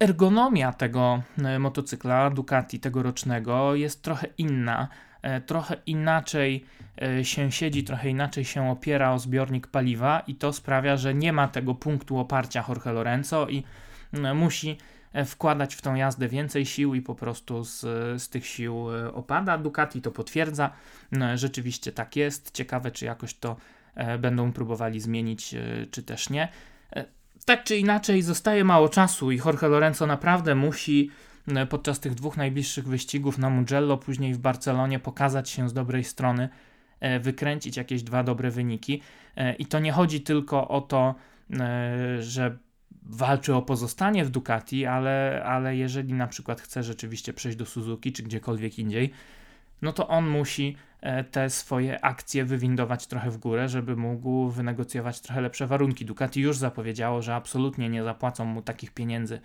ergonomia 0.00 0.72
tego 0.72 1.22
e, 1.44 1.58
motocykla 1.58 2.30
Ducati 2.30 2.80
tegorocznego 2.80 3.74
jest 3.74 4.02
trochę 4.02 4.26
inna. 4.38 4.88
E, 5.22 5.40
trochę 5.40 5.76
inaczej 5.86 6.64
e, 7.02 7.24
się 7.24 7.52
siedzi, 7.52 7.84
trochę 7.84 8.08
inaczej 8.08 8.44
się 8.44 8.70
opiera 8.70 9.12
o 9.12 9.18
zbiornik 9.18 9.66
paliwa, 9.66 10.20
i 10.20 10.34
to 10.34 10.52
sprawia, 10.52 10.96
że 10.96 11.14
nie 11.14 11.32
ma 11.32 11.48
tego 11.48 11.74
punktu 11.74 12.18
oparcia 12.18 12.64
Jorge 12.68 12.92
Lorenzo 12.92 13.48
i 13.48 13.64
musi 14.34 14.78
wkładać 15.26 15.74
w 15.74 15.82
tą 15.82 15.94
jazdę 15.94 16.28
więcej 16.28 16.66
sił 16.66 16.94
i 16.94 17.02
po 17.02 17.14
prostu 17.14 17.64
z, 17.64 17.80
z 18.22 18.28
tych 18.28 18.46
sił 18.46 18.86
opada. 19.12 19.58
Ducati 19.58 20.02
to 20.02 20.10
potwierdza. 20.10 20.70
Rzeczywiście 21.34 21.92
tak 21.92 22.16
jest. 22.16 22.50
Ciekawe, 22.50 22.90
czy 22.90 23.04
jakoś 23.04 23.34
to 23.34 23.56
będą 24.18 24.52
próbowali 24.52 25.00
zmienić, 25.00 25.54
czy 25.90 26.02
też 26.02 26.30
nie 26.30 26.48
tak 27.44 27.64
czy 27.64 27.76
inaczej 27.76 28.22
zostaje 28.22 28.64
mało 28.64 28.88
czasu 28.88 29.30
i 29.30 29.38
Jorge 29.38 29.68
Lorenzo 29.68 30.06
naprawdę 30.06 30.54
musi 30.54 31.10
e, 31.48 31.66
podczas 31.66 32.00
tych 32.00 32.14
dwóch 32.14 32.36
najbliższych 32.36 32.88
wyścigów 32.88 33.38
na 33.38 33.50
Mugello, 33.50 33.96
później 33.96 34.34
w 34.34 34.38
Barcelonie 34.38 34.98
pokazać 34.98 35.50
się 35.50 35.68
z 35.68 35.72
dobrej 35.72 36.04
strony, 36.04 36.48
e, 37.00 37.20
wykręcić 37.20 37.76
jakieś 37.76 38.02
dwa 38.02 38.22
dobre 38.22 38.50
wyniki. 38.50 39.02
E, 39.36 39.54
I 39.54 39.66
to 39.66 39.78
nie 39.78 39.92
chodzi 39.92 40.20
tylko 40.20 40.68
o 40.68 40.80
to, 40.80 41.14
że 42.20 42.58
walczy 43.02 43.54
o 43.54 43.62
pozostanie 43.62 44.24
w 44.24 44.30
Ducati, 44.30 44.86
ale, 44.86 45.42
ale 45.46 45.76
jeżeli 45.76 46.14
na 46.14 46.26
przykład 46.26 46.60
chce 46.60 46.82
rzeczywiście 46.82 47.32
przejść 47.32 47.58
do 47.58 47.66
Suzuki 47.66 48.12
czy 48.12 48.22
gdziekolwiek 48.22 48.78
indziej, 48.78 49.10
no 49.82 49.92
to 49.92 50.08
on 50.08 50.26
musi 50.26 50.76
e, 51.00 51.24
te 51.24 51.50
swoje 51.50 52.04
akcje 52.04 52.44
wywindować 52.44 53.06
trochę 53.06 53.30
w 53.30 53.38
górę, 53.38 53.68
żeby 53.68 53.96
mógł 53.96 54.48
wynegocjować 54.48 55.20
trochę 55.20 55.40
lepsze 55.40 55.66
warunki. 55.66 56.04
Ducati 56.04 56.40
już 56.40 56.56
zapowiedziało, 56.56 57.22
że 57.22 57.34
absolutnie 57.34 57.88
nie 57.88 58.04
zapłacą 58.04 58.44
mu 58.44 58.62
takich 58.62 58.90
pieniędzy, 58.90 59.40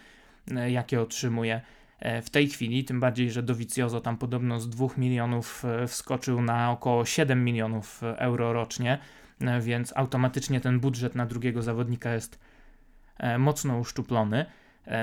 e, 0.51 0.71
jakie 0.71 1.01
otrzymuje 1.01 1.61
e, 1.99 2.21
w 2.21 2.29
tej 2.29 2.49
chwili, 2.49 2.83
tym 2.83 2.99
bardziej, 2.99 3.31
że 3.31 3.43
Dovizioso 3.43 4.01
tam 4.01 4.17
podobno 4.17 4.59
z 4.59 4.69
2 4.69 4.87
milionów 4.97 5.63
wskoczył 5.87 6.41
na 6.41 6.71
około 6.71 7.05
7 7.05 7.45
milionów 7.45 8.01
euro 8.03 8.53
rocznie, 8.53 8.97
więc 9.61 9.93
automatycznie 9.97 10.61
ten 10.61 10.79
budżet 10.79 11.15
na 11.15 11.25
drugiego 11.25 11.61
zawodnika 11.61 12.13
jest 12.13 12.39
mocno 13.39 13.77
uszczuplony. 13.77 14.45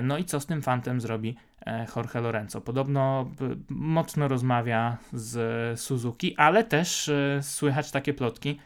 No 0.02 0.18
i 0.18 0.24
co 0.24 0.40
z 0.40 0.46
tym 0.46 0.62
fantem 0.62 1.00
zrobi 1.00 1.36
E, 1.66 1.86
Jorge 1.96 2.20
Lorenzo. 2.20 2.60
Podobno 2.60 3.30
mocno 3.68 4.28
rozmawia 4.28 4.96
z 5.12 5.80
Suzuki, 5.80 6.36
ale 6.36 6.64
też 6.64 7.08
e, 7.08 7.42
słychać 7.42 7.90
takie 7.90 8.14
plotki, 8.14 8.58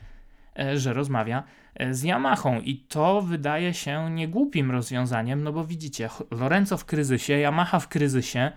e, 0.59 0.79
że 0.79 0.93
rozmawia 0.93 1.43
z 1.91 2.03
Yamahą 2.03 2.61
i 2.61 2.77
to 2.77 3.23
wydaje 3.23 3.75
się 3.75 4.11
niegłupim 4.11 4.71
rozwiązaniem, 4.71 5.43
no 5.43 5.53
bo 5.53 5.65
widzicie, 5.65 6.09
Lorenzo 6.31 6.77
w 6.77 6.85
kryzysie, 6.85 7.35
Yamaha 7.35 7.81
w 7.81 7.89
kryzysie, 7.89 8.53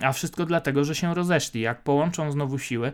a 0.00 0.12
wszystko 0.12 0.46
dlatego, 0.46 0.84
że 0.84 0.94
się 0.94 1.14
rozeszli. 1.14 1.60
Jak 1.60 1.82
połączą 1.82 2.32
znowu 2.32 2.58
siły, 2.58 2.92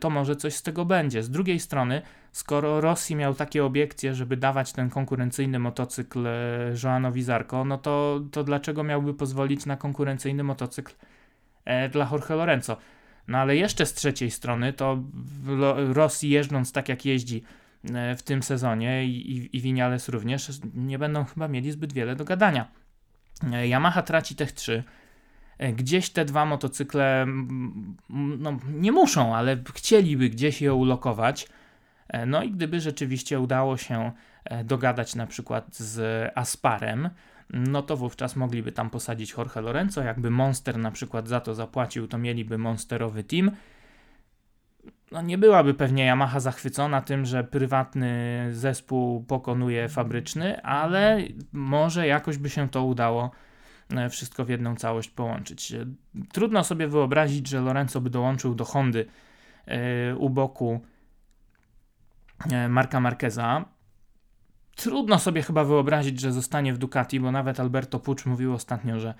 to 0.00 0.10
może 0.10 0.36
coś 0.36 0.54
z 0.54 0.62
tego 0.62 0.84
będzie. 0.84 1.22
Z 1.22 1.30
drugiej 1.30 1.60
strony, 1.60 2.02
skoro 2.32 2.80
Rossi 2.80 3.16
miał 3.16 3.34
takie 3.34 3.64
obiekcje, 3.64 4.14
żeby 4.14 4.36
dawać 4.36 4.72
ten 4.72 4.90
konkurencyjny 4.90 5.58
motocykl 5.58 6.26
e, 6.26 6.30
Joanowi 6.84 7.22
Zarko, 7.22 7.64
no 7.64 7.78
to, 7.78 8.20
to 8.32 8.44
dlaczego 8.44 8.84
miałby 8.84 9.14
pozwolić 9.14 9.66
na 9.66 9.76
konkurencyjny 9.76 10.44
motocykl 10.44 10.92
e, 11.64 11.88
dla 11.88 12.08
Jorge 12.12 12.30
Lorenzo? 12.30 12.76
No 13.28 13.38
ale 13.38 13.56
jeszcze 13.56 13.86
z 13.86 13.94
trzeciej 13.94 14.30
strony, 14.30 14.72
to 14.72 15.02
Rossi 15.92 16.30
jeżdżąc 16.30 16.72
tak 16.72 16.88
jak 16.88 17.04
jeździ 17.04 17.42
e, 17.94 18.16
w 18.16 18.22
tym 18.22 18.42
sezonie 18.42 19.04
i, 19.04 19.56
i, 19.56 19.60
Vinales 19.60 20.08
również, 20.08 20.50
nie 20.74 20.98
będą 20.98 21.24
chyba 21.24 21.48
mieli 21.48 21.72
zbyt 21.72 21.92
wiele 21.92 22.16
do 22.16 22.24
gadania. 22.24 22.68
Yamaha 23.64 24.02
traci 24.02 24.36
Tech 24.36 24.52
3. 24.52 24.84
Gdzieś 25.58 26.10
te 26.10 26.24
dwa 26.24 26.44
motocykle 26.44 27.26
no, 28.38 28.58
nie 28.72 28.92
muszą, 28.92 29.36
ale 29.36 29.56
chcieliby 29.74 30.28
gdzieś 30.30 30.62
je 30.62 30.74
ulokować. 30.74 31.48
E, 32.08 32.26
no 32.26 32.42
i 32.42 32.50
gdyby 32.50 32.80
rzeczywiście 32.80 33.40
udało 33.40 33.76
się 33.76 34.12
e, 34.44 34.64
dogadać 34.64 35.14
na 35.14 35.26
przykład 35.26 35.76
z 35.76 36.30
Asparem, 36.34 37.10
no 37.50 37.82
to 37.82 37.96
wówczas 37.96 38.36
mogliby 38.36 38.72
tam 38.72 38.90
posadzić 38.90 39.32
Jorge 39.32 39.60
Lorenzo. 39.60 40.02
Jakby 40.02 40.30
Monster 40.30 40.78
na 40.78 40.90
przykład 40.90 41.28
za 41.28 41.40
to 41.40 41.54
zapłacił, 41.54 42.08
to 42.08 42.18
mieliby 42.18 42.58
monsterowy 42.58 43.24
team. 43.24 43.50
No 45.12 45.22
nie 45.22 45.38
byłaby 45.38 45.74
pewnie 45.74 46.06
Yamaha 46.06 46.40
zachwycona 46.40 47.00
tym, 47.00 47.26
że 47.26 47.44
prywatny 47.44 48.48
zespół 48.52 49.24
pokonuje 49.24 49.88
fabryczny, 49.88 50.62
ale 50.62 51.18
może 51.52 52.06
jakoś 52.06 52.38
by 52.38 52.50
się 52.50 52.68
to 52.68 52.84
udało 52.84 53.30
wszystko 54.10 54.44
w 54.44 54.48
jedną 54.48 54.76
całość 54.76 55.10
połączyć. 55.10 55.74
Trudno 56.32 56.64
sobie 56.64 56.88
wyobrazić, 56.88 57.48
że 57.48 57.60
Lorenzo 57.60 58.00
by 58.00 58.10
dołączył 58.10 58.54
do 58.54 58.64
Hondy 58.64 59.06
u 60.18 60.30
boku 60.30 60.80
E, 62.50 62.68
Marka 62.68 63.00
Marqueza. 63.00 63.64
Trudno 64.76 65.18
sobie 65.18 65.42
chyba 65.42 65.64
wyobrazić, 65.64 66.20
że 66.20 66.32
zostanie 66.32 66.74
w 66.74 66.78
Ducati, 66.78 67.20
bo 67.20 67.32
nawet 67.32 67.60
Alberto 67.60 68.00
Pucz 68.00 68.26
mówił 68.26 68.54
ostatnio, 68.54 69.00
że 69.00 69.14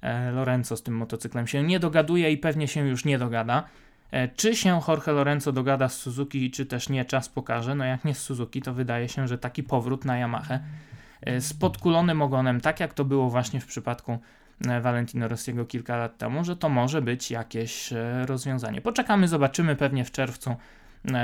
e, 0.00 0.30
Lorenzo 0.30 0.76
z 0.76 0.82
tym 0.82 0.96
motocyklem 0.96 1.46
się 1.46 1.62
nie 1.62 1.80
dogaduje 1.80 2.32
i 2.32 2.38
pewnie 2.38 2.68
się 2.68 2.86
już 2.86 3.04
nie 3.04 3.18
dogada. 3.18 3.64
E, 4.10 4.28
czy 4.28 4.56
się 4.56 4.80
Jorge 4.88 5.12
Lorenzo 5.12 5.52
dogada 5.52 5.88
z 5.88 5.96
Suzuki, 5.96 6.50
czy 6.50 6.66
też 6.66 6.88
nie, 6.88 7.04
czas 7.04 7.28
pokaże. 7.28 7.74
No 7.74 7.84
jak 7.84 8.04
nie 8.04 8.14
z 8.14 8.18
Suzuki, 8.18 8.62
to 8.62 8.74
wydaje 8.74 9.08
się, 9.08 9.28
że 9.28 9.38
taki 9.38 9.62
powrót 9.62 10.04
na 10.04 10.18
Yamaha 10.18 10.58
z 11.38 11.54
podkulonym 11.54 12.22
ogonem, 12.22 12.60
tak 12.60 12.80
jak 12.80 12.94
to 12.94 13.04
było 13.04 13.30
właśnie 13.30 13.60
w 13.60 13.66
przypadku 13.66 14.18
Valentino 14.80 15.28
Rossiego 15.28 15.64
kilka 15.64 15.96
lat 15.96 16.18
temu, 16.18 16.44
że 16.44 16.56
to 16.56 16.68
może 16.68 17.02
być 17.02 17.30
jakieś 17.30 17.92
rozwiązanie. 18.26 18.80
Poczekamy, 18.80 19.28
zobaczymy, 19.28 19.76
pewnie 19.76 20.04
w 20.04 20.10
czerwcu 20.10 20.56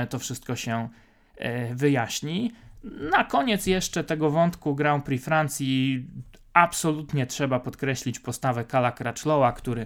to 0.09 0.19
wszystko 0.19 0.55
się 0.55 0.89
E, 1.37 1.75
wyjaśni. 1.75 2.51
Na 3.11 3.23
koniec 3.23 3.67
jeszcze 3.67 4.03
tego 4.03 4.29
wątku 4.29 4.75
Grand 4.75 5.05
Prix 5.05 5.25
Francji 5.25 6.05
absolutnie 6.53 7.27
trzeba 7.27 7.59
podkreślić 7.59 8.19
postawę 8.19 8.65
Kala 8.65 8.91
Crutchlowa, 8.91 9.51
który 9.51 9.85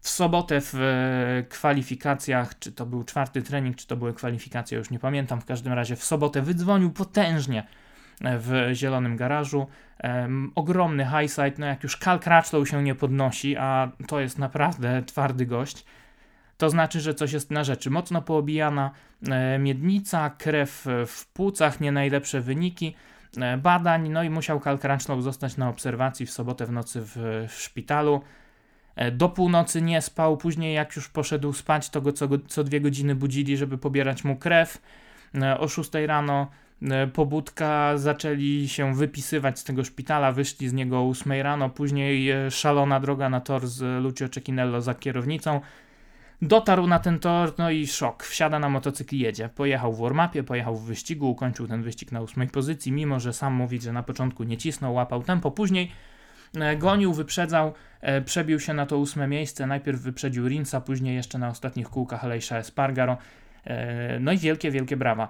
w 0.00 0.08
sobotę 0.08 0.60
w 0.60 0.74
e, 0.74 1.42
kwalifikacjach, 1.48 2.58
czy 2.58 2.72
to 2.72 2.86
był 2.86 3.04
czwarty 3.04 3.42
trening, 3.42 3.76
czy 3.76 3.86
to 3.86 3.96
były 3.96 4.14
kwalifikacje, 4.14 4.78
już 4.78 4.90
nie 4.90 4.98
pamiętam, 4.98 5.40
w 5.40 5.44
każdym 5.44 5.72
razie 5.72 5.96
w 5.96 6.04
sobotę 6.04 6.42
wydzwonił 6.42 6.90
potężnie 6.90 7.60
e, 7.60 7.66
w 8.20 8.70
zielonym 8.72 9.16
garażu. 9.16 9.66
Ogromny 10.54 11.06
highside, 11.06 11.52
no 11.58 11.66
jak 11.66 11.82
już 11.82 11.96
Cal 11.96 12.20
Crutchlow 12.20 12.68
się 12.68 12.82
nie 12.82 12.94
podnosi, 12.94 13.56
a 13.56 13.90
to 14.08 14.20
jest 14.20 14.38
naprawdę 14.38 15.02
twardy 15.06 15.46
gość, 15.46 15.84
to 16.58 16.70
znaczy, 16.70 17.00
że 17.00 17.14
coś 17.14 17.32
jest 17.32 17.50
na 17.50 17.64
rzeczy. 17.64 17.90
Mocno 17.90 18.22
poobijana 18.22 18.90
e, 19.28 19.58
miednica, 19.58 20.30
krew 20.30 20.86
w 21.06 21.26
płucach, 21.32 21.80
nie 21.80 21.92
najlepsze 21.92 22.40
wyniki 22.40 22.94
e, 23.36 23.56
badań, 23.56 24.08
no 24.08 24.22
i 24.22 24.30
musiał 24.30 24.60
Karl 24.60 24.78
Crunchlow 24.78 25.22
zostać 25.22 25.56
na 25.56 25.68
obserwacji 25.68 26.26
w 26.26 26.30
sobotę 26.30 26.66
w 26.66 26.72
nocy 26.72 27.00
w, 27.00 27.16
w 27.48 27.62
szpitalu. 27.62 28.22
E, 28.96 29.10
do 29.10 29.28
północy 29.28 29.82
nie 29.82 30.02
spał, 30.02 30.36
później 30.36 30.74
jak 30.74 30.96
już 30.96 31.08
poszedł 31.08 31.52
spać, 31.52 31.90
to 31.90 32.00
go 32.00 32.12
co, 32.12 32.28
co 32.48 32.64
dwie 32.64 32.80
godziny 32.80 33.14
budzili, 33.14 33.56
żeby 33.56 33.78
pobierać 33.78 34.24
mu 34.24 34.36
krew. 34.36 34.82
O 35.58 35.68
6 35.68 35.90
rano 36.06 36.50
pobudka, 37.12 37.98
zaczęli 37.98 38.68
się 38.68 38.94
wypisywać 38.94 39.58
z 39.58 39.64
tego 39.64 39.84
szpitala, 39.84 40.32
wyszli 40.32 40.68
z 40.68 40.72
niego 40.72 40.98
o 40.98 41.08
8 41.08 41.32
rano, 41.32 41.70
później 41.70 42.32
szalona 42.50 43.00
droga 43.00 43.28
na 43.28 43.40
tor 43.40 43.66
z 43.66 44.02
Lucio 44.02 44.28
Cecchinello 44.28 44.80
za 44.82 44.94
kierownicą, 44.94 45.60
Dotarł 46.42 46.86
na 46.86 46.98
ten 46.98 47.18
tor, 47.18 47.54
no 47.58 47.70
i 47.70 47.86
szok. 47.86 48.24
Wsiada 48.24 48.58
na 48.58 48.68
motocykl 48.68 49.16
i 49.16 49.18
jedzie. 49.18 49.48
Pojechał 49.48 49.92
w 49.92 50.00
warmapie, 50.00 50.42
pojechał 50.42 50.76
w 50.76 50.84
wyścigu, 50.84 51.30
ukończył 51.30 51.66
ten 51.66 51.82
wyścig 51.82 52.12
na 52.12 52.20
ósmej 52.20 52.48
pozycji, 52.48 52.92
mimo 52.92 53.20
że 53.20 53.32
sam 53.32 53.54
mówi, 53.54 53.80
że 53.80 53.92
na 53.92 54.02
początku 54.02 54.44
nie 54.44 54.56
cisnął, 54.56 54.94
łapał 54.94 55.22
tempo. 55.22 55.50
Później 55.50 55.92
e, 56.54 56.76
gonił, 56.76 57.12
wyprzedzał, 57.12 57.74
e, 58.00 58.20
przebił 58.20 58.60
się 58.60 58.74
na 58.74 58.86
to 58.86 58.98
ósme 58.98 59.28
miejsce. 59.28 59.66
Najpierw 59.66 60.00
wyprzedził 60.00 60.48
Rinsa, 60.48 60.80
później 60.80 61.16
jeszcze 61.16 61.38
na 61.38 61.48
ostatnich 61.48 61.88
kółkach 61.88 62.24
Alejsza 62.24 62.58
Espargaro. 62.58 63.18
E, 63.64 64.20
no 64.20 64.32
i 64.32 64.38
wielkie, 64.38 64.70
wielkie 64.70 64.96
brawa 64.96 65.28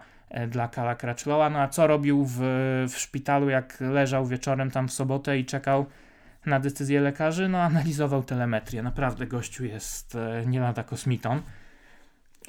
dla 0.49 0.69
Kala 0.69 0.95
Crutchlowa. 0.95 1.51
No 1.51 1.59
a 1.59 1.69
co 1.69 1.87
robił 1.87 2.25
w, 2.25 2.39
w 2.89 2.99
szpitalu, 2.99 3.49
jak 3.49 3.81
leżał 3.81 4.27
wieczorem 4.27 4.71
tam 4.71 4.89
w 4.89 4.93
sobotę 4.93 5.39
i 5.39 5.45
czekał 5.45 5.87
na 6.47 6.61
decyzję 6.61 7.01
lekarzy, 7.01 7.49
no 7.49 7.59
analizował 7.63 8.23
telemetrię. 8.23 8.83
Naprawdę 8.83 9.27
gościu 9.27 9.65
jest 9.65 10.15
e, 10.15 10.47
nie 10.47 10.61
lada 10.61 10.83
kosmitą. 10.85 11.41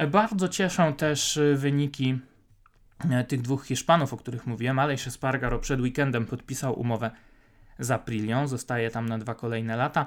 Bardzo 0.08 0.50
cieszą 0.50 0.94
też 0.94 1.38
e, 1.38 1.56
wyniki 1.56 2.20
tych 3.28 3.42
dwóch 3.42 3.66
Hiszpanów, 3.66 4.14
o 4.14 4.18
których 4.18 4.48
mówiłem. 4.48 4.80
Aleix 4.80 5.08
Espargaro 5.08 5.60
przed 5.60 5.82
weekendem 5.82 6.26
podpisał 6.26 6.80
umowę 6.80 7.12
z 7.80 7.92
Aprilią, 7.92 8.48
zostaje 8.48 8.92
tam 8.92 9.10
na 9.10 9.18
dwa 9.18 9.36
kolejne 9.36 9.76
lata. 9.76 10.06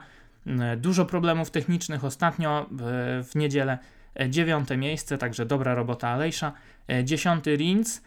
Dużo 0.77 1.05
problemów 1.05 1.51
technicznych 1.51 2.05
ostatnio 2.05 2.67
w 3.23 3.31
niedzielę. 3.35 3.79
Dziewiąte 4.29 4.77
miejsce, 4.77 5.19
także 5.19 5.47
dobra 5.47 5.75
robota 5.75 6.09
Alejsza. 6.09 6.53
Dziesiąty 7.05 7.57
Rins, 7.57 8.03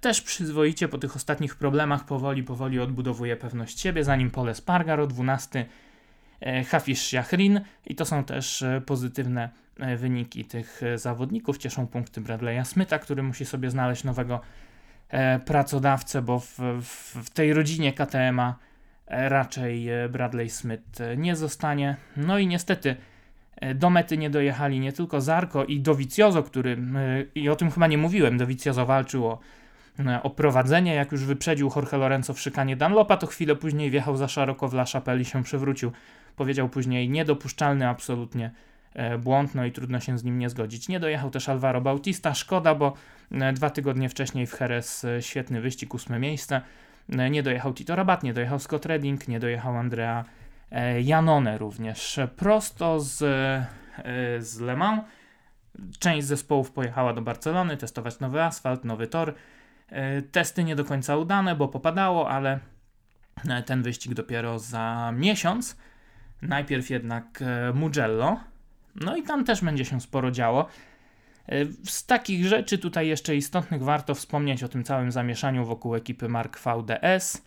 też 0.00 0.22
przyzwoicie 0.22 0.88
po 0.88 0.98
tych 0.98 1.16
ostatnich 1.16 1.54
problemach 1.54 2.04
powoli, 2.04 2.42
powoli 2.42 2.80
odbudowuje 2.80 3.36
pewność 3.36 3.80
siebie, 3.80 4.04
zanim 4.04 4.30
Pole 4.30 4.54
Spargaro, 4.54 5.06
12 5.06 5.66
Hafiz 6.68 7.02
Shahrin 7.02 7.60
i 7.86 7.94
to 7.94 8.04
są 8.04 8.24
też 8.24 8.64
pozytywne 8.86 9.50
E, 9.80 9.96
wyniki 9.96 10.44
tych 10.44 10.82
e, 10.82 10.98
zawodników. 10.98 11.58
Cieszą 11.58 11.86
punkty 11.86 12.20
Bradley'a 12.20 12.64
Smitha, 12.64 12.98
który 12.98 13.22
musi 13.22 13.44
sobie 13.44 13.70
znaleźć 13.70 14.04
nowego 14.04 14.40
e, 15.08 15.38
pracodawcę, 15.38 16.22
bo 16.22 16.38
w, 16.38 16.58
w, 16.82 17.24
w 17.24 17.30
tej 17.30 17.52
rodzinie 17.52 17.92
KTM-a 17.92 18.56
raczej 19.06 19.88
Bradley 20.10 20.50
Smith 20.50 20.98
nie 21.16 21.36
zostanie. 21.36 21.96
No 22.16 22.38
i 22.38 22.46
niestety 22.46 22.96
do 23.74 23.90
mety 23.90 24.18
nie 24.18 24.30
dojechali 24.30 24.80
nie 24.80 24.92
tylko 24.92 25.20
Zarko 25.20 25.64
i 25.64 25.80
Dovizioso, 25.80 26.42
który, 26.42 26.78
i 27.34 27.48
o 27.48 27.56
tym 27.56 27.70
chyba 27.70 27.86
nie 27.86 27.98
mówiłem, 27.98 28.38
Dovizioso 28.38 28.86
walczył 28.86 29.26
o, 29.26 29.38
o 30.22 30.30
prowadzenie, 30.30 30.94
jak 30.94 31.12
już 31.12 31.24
wyprzedził 31.24 31.70
Jorge 31.76 31.96
Lorenzo 31.96 32.34
w 32.34 32.40
szykanie 32.40 32.76
Dunlopa, 32.76 33.16
to 33.16 33.26
chwilę 33.26 33.56
później 33.56 33.90
wjechał 33.90 34.16
za 34.16 34.28
szeroko 34.28 34.68
w 34.68 34.74
La 34.74 34.84
Chapelle 34.84 35.20
i 35.20 35.24
się 35.24 35.42
przewrócił. 35.42 35.92
Powiedział 36.36 36.68
później 36.68 37.08
niedopuszczalny 37.08 37.88
absolutnie 37.88 38.50
E, 38.96 39.18
błąd, 39.18 39.54
no 39.54 39.64
i 39.64 39.72
trudno 39.72 40.00
się 40.00 40.18
z 40.18 40.24
nim 40.24 40.38
nie 40.38 40.50
zgodzić. 40.50 40.88
Nie 40.88 41.00
dojechał 41.00 41.30
też 41.30 41.48
Alvaro 41.48 41.80
Bautista, 41.80 42.34
szkoda, 42.34 42.74
bo 42.74 42.94
e, 43.32 43.52
dwa 43.52 43.70
tygodnie 43.70 44.08
wcześniej 44.08 44.46
w 44.46 44.60
Jerez 44.60 45.04
e, 45.04 45.22
świetny 45.22 45.60
wyścig, 45.60 45.94
ósme 45.94 46.18
miejsce. 46.18 46.60
Nie 47.30 47.42
dojechał 47.42 47.74
Tito 47.74 47.96
Rabat, 47.96 48.22
nie 48.22 48.34
dojechał 48.34 48.58
Scott 48.58 48.86
Redding, 48.86 49.28
nie 49.28 49.40
dojechał 49.40 49.76
Andrea 49.76 50.24
Janone 51.02 51.58
również. 51.58 52.20
Prosto 52.36 53.00
z, 53.00 53.18
z 54.38 54.60
Le 54.60 54.76
Mans 54.76 55.02
część 55.98 56.26
zespołów 56.26 56.72
pojechała 56.72 57.12
do 57.12 57.22
Barcelony 57.22 57.76
testować 57.76 58.20
nowy 58.20 58.42
asfalt, 58.42 58.84
nowy 58.84 59.06
tor. 59.06 59.34
Testy 60.32 60.64
nie 60.64 60.76
do 60.76 60.84
końca 60.84 61.16
udane, 61.16 61.56
bo 61.56 61.68
popadało, 61.68 62.30
ale 62.30 62.60
ten 63.66 63.82
wyścig 63.82 64.14
dopiero 64.14 64.58
za 64.58 65.12
miesiąc. 65.16 65.76
Najpierw 66.42 66.90
jednak 66.90 67.44
Mugello, 67.74 68.40
no 69.00 69.16
i 69.16 69.22
tam 69.22 69.44
też 69.44 69.64
będzie 69.64 69.84
się 69.84 70.00
sporo 70.00 70.30
działo. 70.30 70.68
E, 71.48 71.64
z 71.84 72.06
takich 72.06 72.46
rzeczy 72.46 72.78
tutaj 72.78 73.08
jeszcze 73.08 73.36
istotnych 73.36 73.82
warto 73.82 74.14
wspomnieć 74.14 74.64
o 74.64 74.68
tym 74.68 74.84
całym 74.84 75.12
zamieszaniu 75.12 75.64
wokół 75.64 75.94
ekipy 75.94 76.28
Mark 76.28 76.58
VDS. 76.58 77.42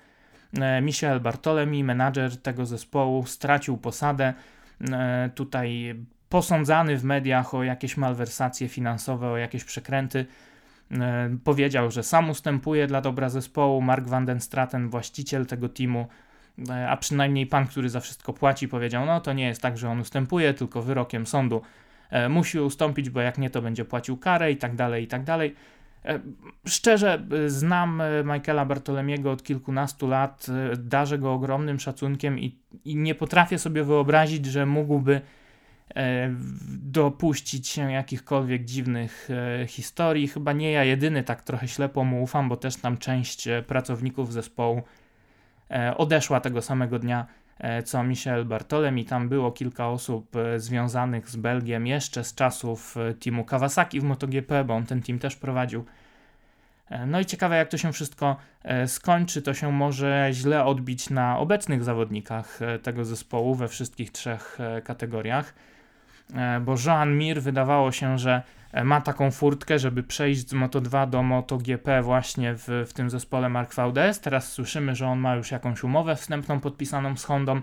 E, 0.53 0.81
Michel 0.81 1.19
Bartolemi, 1.19 1.83
menadżer 1.83 2.37
tego 2.37 2.65
zespołu, 2.65 3.25
stracił 3.25 3.77
posadę. 3.77 4.33
E, 4.91 5.29
tutaj 5.35 5.95
posądzany 6.29 6.97
w 6.97 7.03
mediach 7.03 7.53
o 7.53 7.63
jakieś 7.63 7.97
malwersacje 7.97 8.67
finansowe, 8.67 9.27
o 9.27 9.37
jakieś 9.37 9.63
przekręty. 9.63 10.25
Powiedział, 11.43 11.91
że 11.91 12.03
sam 12.03 12.29
ustępuje 12.29 12.87
dla 12.87 13.01
dobra 13.01 13.29
zespołu. 13.29 13.81
Mark 13.81 14.07
van 14.07 14.25
den 14.25 14.41
Straten, 14.41 14.89
właściciel 14.89 15.45
tego 15.45 15.69
teamu, 15.69 16.07
a 16.89 16.97
przynajmniej 16.97 17.45
pan, 17.47 17.67
który 17.67 17.89
za 17.89 17.99
wszystko 17.99 18.33
płaci, 18.33 18.67
powiedział: 18.67 19.05
No 19.05 19.21
to 19.21 19.33
nie 19.33 19.47
jest 19.47 19.61
tak, 19.61 19.77
że 19.77 19.89
on 19.89 19.99
ustępuje, 19.99 20.53
tylko 20.53 20.81
wyrokiem 20.81 21.27
sądu 21.27 21.61
e, 22.09 22.29
musi 22.29 22.59
ustąpić, 22.59 23.09
bo 23.09 23.21
jak 23.21 23.37
nie, 23.37 23.49
to 23.49 23.61
będzie 23.61 23.85
płacił 23.85 24.17
karę 24.17 24.51
i 24.51 24.57
tak 24.57 24.75
dalej, 24.75 25.03
i 25.03 25.07
tak 25.07 25.23
dalej. 25.23 25.55
E, 26.05 26.19
szczerze, 26.67 27.25
e, 27.45 27.49
znam 27.49 28.01
Michaela 28.23 28.65
Bartolemiego 28.65 29.31
od 29.31 29.43
kilkunastu 29.43 30.07
lat, 30.07 30.47
darzę 30.77 31.17
go 31.17 31.33
ogromnym 31.33 31.79
szacunkiem 31.79 32.39
i, 32.39 32.59
i 32.85 32.95
nie 32.95 33.15
potrafię 33.15 33.59
sobie 33.59 33.83
wyobrazić, 33.83 34.45
że 34.45 34.65
mógłby 34.65 35.21
dopuścić 36.69 37.67
się 37.67 37.91
jakichkolwiek 37.91 38.65
dziwnych 38.65 39.29
historii. 39.67 40.27
Chyba 40.27 40.53
nie 40.53 40.71
ja 40.71 40.83
jedyny 40.83 41.23
tak 41.23 41.41
trochę 41.41 41.67
ślepo 41.67 42.03
mu 42.03 42.23
ufam, 42.23 42.49
bo 42.49 42.57
też 42.57 42.75
tam 42.75 42.97
część 42.97 43.47
pracowników 43.67 44.33
zespołu 44.33 44.83
E, 45.71 45.97
odeszła 45.97 46.39
tego 46.39 46.61
samego 46.61 46.99
dnia 46.99 47.19
e, 47.21 47.38
co 47.85 48.03
Michel 48.03 48.45
Bartolem 48.45 48.99
i 48.99 49.05
tam 49.05 49.29
było 49.29 49.51
kilka 49.51 49.87
osób 49.87 50.35
e, 50.35 50.59
związanych 50.59 51.29
z 51.29 51.35
Belgiem 51.35 51.87
jeszcze 51.87 52.23
z 52.23 52.35
czasów 52.35 52.95
teamu 53.19 53.43
Kawasaki 53.45 53.99
w 54.01 54.03
MotoGP, 54.03 54.63
bo 54.63 54.73
on 54.75 54.85
ten 54.85 55.01
team 55.01 55.19
też 55.19 55.35
prowadził. 55.35 55.85
No 57.07 57.19
i 57.19 57.25
ciekawe 57.25 57.57
jak 57.57 57.69
to 57.69 57.77
się 57.77 57.93
wszystko 57.93 58.35
skończy, 58.87 59.41
to 59.41 59.53
się 59.53 59.71
może 59.71 60.29
źle 60.31 60.65
odbić 60.65 61.09
na 61.09 61.39
obecnych 61.39 61.83
zawodnikach 61.83 62.59
tego 62.83 63.05
zespołu 63.05 63.55
we 63.55 63.67
wszystkich 63.67 64.11
trzech 64.11 64.57
kategoriach, 64.83 65.53
bo 66.61 66.75
Jean 66.85 67.17
Mir 67.17 67.41
wydawało 67.41 67.91
się, 67.91 68.17
że 68.17 68.41
E, 68.58 68.58
ma 68.83 69.01
taką 69.01 69.31
furtkę, 69.31 69.79
żeby 69.79 70.03
przejść 70.03 70.49
z 70.49 70.53
Moto2 70.53 71.09
do 71.09 71.23
MotoGP 71.23 72.01
właśnie 72.01 72.55
w, 72.55 72.67
w 72.87 72.93
tym 72.93 73.09
zespole 73.09 73.49
Mark 73.49 73.75
VDS. 73.75 74.19
Teraz 74.21 74.51
słyszymy, 74.51 74.95
że 74.95 75.07
on 75.07 75.19
ma 75.19 75.35
już 75.35 75.51
jakąś 75.51 75.83
umowę 75.83 76.15
wstępną 76.15 76.59
podpisaną 76.59 77.17
z 77.17 77.23
Hondą. 77.23 77.61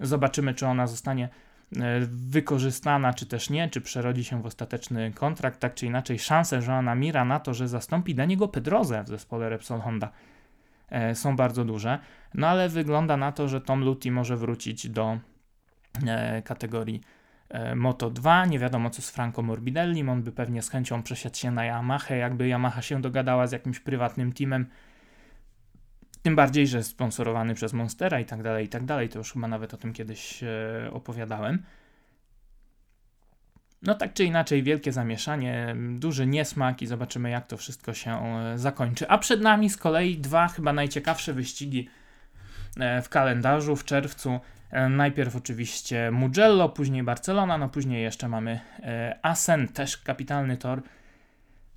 Zobaczymy, 0.00 0.54
czy 0.54 0.66
ona 0.66 0.86
zostanie 0.86 1.28
e, 1.76 2.00
wykorzystana, 2.10 3.14
czy 3.14 3.26
też 3.26 3.50
nie, 3.50 3.68
czy 3.68 3.80
przerodzi 3.80 4.24
się 4.24 4.42
w 4.42 4.46
ostateczny 4.46 5.12
kontrakt. 5.12 5.60
Tak 5.60 5.74
czy 5.74 5.86
inaczej, 5.86 6.18
szanse 6.18 6.60
Joana 6.66 6.94
Mira 6.94 7.24
na 7.24 7.40
to, 7.40 7.54
że 7.54 7.68
zastąpi 7.68 8.14
Daniego 8.14 8.48
Pedroze 8.48 9.04
w 9.04 9.08
zespole 9.08 9.48
Repsol 9.48 9.80
Honda 9.80 10.10
e, 10.90 11.14
są 11.14 11.36
bardzo 11.36 11.64
duże. 11.64 11.98
No 12.34 12.48
ale 12.48 12.68
wygląda 12.68 13.16
na 13.16 13.32
to, 13.32 13.48
że 13.48 13.60
Tom 13.60 13.84
Lutti 13.84 14.10
może 14.10 14.36
wrócić 14.36 14.88
do 14.88 15.18
kategorii 16.44 17.00
E, 17.00 17.21
Moto 17.76 18.10
2, 18.10 18.46
nie 18.46 18.58
wiadomo 18.58 18.90
co 18.90 19.02
z 19.02 19.10
Franco 19.10 19.42
Morbidelli, 19.42 20.08
on 20.08 20.22
by 20.22 20.32
pewnie 20.32 20.62
z 20.62 20.70
chęcią 20.70 21.02
przesiadł 21.02 21.36
się 21.36 21.50
na 21.50 21.64
Yamaha, 21.64 22.14
jakby 22.14 22.48
Yamaha 22.48 22.82
się 22.82 23.00
dogadała 23.00 23.46
z 23.46 23.52
jakimś 23.52 23.80
prywatnym 23.80 24.32
teamem, 24.32 24.66
tym 26.22 26.36
bardziej, 26.36 26.66
że 26.66 26.82
sponsorowany 26.82 27.54
przez 27.54 27.72
Monstera 27.72 28.20
i 28.20 28.24
tak 28.24 28.42
dalej, 28.42 28.66
i 28.66 28.68
tak 28.68 28.84
dalej, 28.84 29.08
to 29.08 29.18
już 29.18 29.32
chyba 29.32 29.48
nawet 29.48 29.74
o 29.74 29.76
tym 29.76 29.92
kiedyś 29.92 30.42
e, 30.42 30.90
opowiadałem. 30.92 31.62
No 33.82 33.94
tak 33.94 34.12
czy 34.12 34.24
inaczej, 34.24 34.62
wielkie 34.62 34.92
zamieszanie, 34.92 35.76
duży 35.98 36.26
niesmak 36.26 36.82
i 36.82 36.86
zobaczymy 36.86 37.30
jak 37.30 37.46
to 37.46 37.56
wszystko 37.56 37.94
się 37.94 38.10
e, 38.10 38.58
zakończy. 38.58 39.08
A 39.08 39.18
przed 39.18 39.40
nami 39.40 39.70
z 39.70 39.76
kolei 39.76 40.18
dwa 40.18 40.48
chyba 40.48 40.72
najciekawsze 40.72 41.32
wyścigi 41.32 41.88
w 43.02 43.08
kalendarzu 43.08 43.76
w 43.76 43.84
czerwcu. 43.84 44.40
E, 44.72 44.88
najpierw 44.88 45.36
oczywiście 45.36 46.10
Mugello, 46.10 46.68
później 46.68 47.02
Barcelona, 47.02 47.58
no 47.58 47.68
później 47.68 48.02
jeszcze 48.02 48.28
mamy 48.28 48.60
e, 48.82 49.18
Asen, 49.22 49.68
też 49.68 49.96
kapitalny 49.96 50.56
tor. 50.56 50.82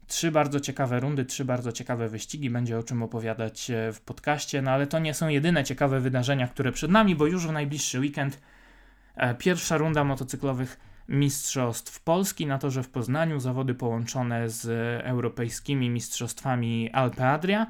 Trzy 0.08 0.31
bardzo 0.31 0.60
ciekawe 0.60 0.99
rundy, 0.99 1.25
trzy 1.25 1.45
bardzo 1.45 1.71
ciekawe 1.71 2.10
wyścigi, 2.10 2.49
będzie 2.49 2.79
o 2.79 2.84
czym 2.84 3.03
opowiadać 3.03 3.71
e, 3.71 3.93
w 3.93 4.01
podcaście, 4.01 4.62
no 4.62 4.71
ale 4.71 4.88
to 4.88 4.99
nie 4.99 5.13
są 5.13 5.27
jedyne 5.27 5.63
ciekawe 5.63 5.99
wydarzenia, 5.99 6.47
które 6.47 6.71
przed 6.71 6.91
nami, 6.91 7.15
bo 7.15 7.25
już 7.25 7.47
w 7.47 7.51
najbliższy 7.51 7.99
weekend 7.99 8.41
pierwsza 9.38 9.77
runda 9.77 10.03
motocyklowych 10.03 10.79
Mistrzostw 11.10 12.03
Polski 12.03 12.45
na 12.45 12.58
torze 12.58 12.84
w 12.84 12.89
Poznaniu, 12.89 13.39
zawody 13.39 13.73
połączone 13.73 14.49
z 14.49 14.67
europejskimi 15.05 15.89
mistrzostwami 15.89 16.91
Alpe 16.91 17.29
Adria. 17.29 17.67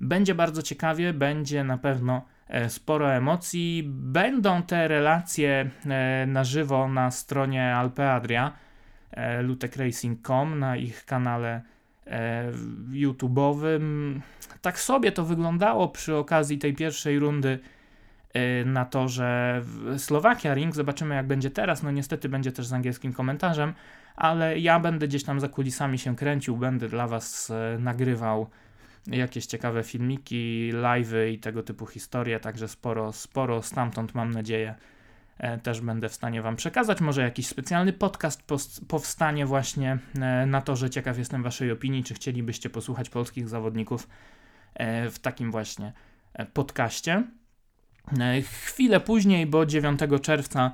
Będzie 0.00 0.34
bardzo 0.34 0.62
ciekawie, 0.62 1.12
będzie 1.12 1.64
na 1.64 1.78
pewno 1.78 2.22
sporo 2.68 3.12
emocji. 3.12 3.82
Będą 3.86 4.62
te 4.62 4.88
relacje 4.88 5.70
e, 5.86 6.26
na 6.26 6.44
żywo 6.44 6.88
na 6.88 7.10
stronie 7.10 7.74
Alpe 7.74 8.12
Adria, 8.12 8.52
e, 9.10 9.42
lutekracing.com, 9.42 10.58
na 10.58 10.76
ich 10.76 11.04
kanale 11.04 11.62
YouTube'owym. 12.92 14.20
Tak 14.62 14.78
sobie 14.78 15.12
to 15.12 15.24
wyglądało 15.24 15.88
przy 15.88 16.16
okazji 16.16 16.58
tej 16.58 16.74
pierwszej 16.74 17.18
rundy 17.18 17.58
na 18.64 18.84
to, 18.84 19.08
że 19.08 19.62
Słowakia 19.98 20.54
Ring, 20.54 20.74
zobaczymy 20.74 21.14
jak 21.14 21.26
będzie 21.26 21.50
teraz, 21.50 21.82
no 21.82 21.90
niestety 21.90 22.28
będzie 22.28 22.52
też 22.52 22.66
z 22.66 22.72
angielskim 22.72 23.12
komentarzem, 23.12 23.74
ale 24.16 24.58
ja 24.58 24.80
będę 24.80 25.08
gdzieś 25.08 25.24
tam 25.24 25.40
za 25.40 25.48
kulisami 25.48 25.98
się 25.98 26.16
kręcił, 26.16 26.56
będę 26.56 26.88
dla 26.88 27.06
Was 27.06 27.52
nagrywał 27.78 28.46
jakieś 29.06 29.46
ciekawe 29.46 29.82
filmiki, 29.82 30.70
live'y 30.72 31.32
i 31.32 31.38
tego 31.38 31.62
typu 31.62 31.86
historie, 31.86 32.40
także 32.40 32.68
sporo, 32.68 33.12
sporo 33.12 33.62
stamtąd 33.62 34.14
mam 34.14 34.30
nadzieję 34.30 34.74
e, 35.38 35.58
też 35.58 35.80
będę 35.80 36.08
w 36.08 36.14
stanie 36.14 36.42
Wam 36.42 36.56
przekazać. 36.56 37.00
Może 37.00 37.22
jakiś 37.22 37.46
specjalny 37.46 37.92
podcast 37.92 38.42
powstanie 38.88 39.46
właśnie 39.46 39.98
e, 40.20 40.46
na 40.46 40.60
to, 40.60 40.76
że 40.76 40.90
ciekaw 40.90 41.18
jestem 41.18 41.42
Waszej 41.42 41.70
opinii, 41.70 42.04
czy 42.04 42.14
chcielibyście 42.14 42.70
posłuchać 42.70 43.10
polskich 43.10 43.48
zawodników 43.48 44.08
e, 44.74 45.10
w 45.10 45.18
takim 45.18 45.50
właśnie 45.50 45.92
podcaście. 46.52 47.24
Chwilę 48.42 49.00
później, 49.00 49.46
bo 49.46 49.66
9 49.66 50.00
czerwca 50.22 50.72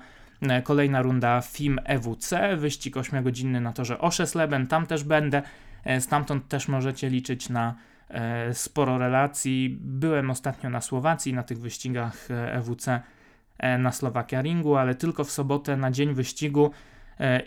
kolejna 0.65 1.03
runda 1.03 1.41
FIM 1.41 1.81
EWC, 1.85 2.57
wyścig 2.57 2.97
8-godzinny 2.97 3.61
na 3.61 3.73
torze 3.73 3.99
Oszesleben, 3.99 4.67
tam 4.67 4.87
też 4.87 5.05
będę. 5.05 5.43
Stamtąd 6.01 6.49
też 6.49 6.69
możecie 6.69 7.11
liczyć 7.11 7.49
na 7.49 7.75
sporo 8.53 8.99
relacji. 8.99 9.79
Byłem 9.81 10.31
ostatnio 10.31 10.71
na 10.71 10.81
Słowacji 10.81 11.35
na 11.35 11.43
tych 11.43 11.61
wyścigach 11.61 12.29
EWC 12.31 13.01
na 13.79 13.93
Slowakia 13.93 14.43
Ringu, 14.43 14.77
ale 14.77 14.95
tylko 14.95 15.25
w 15.25 15.31
sobotę 15.31 15.77
na 15.77 15.91
dzień 15.91 16.15
wyścigu 16.15 16.71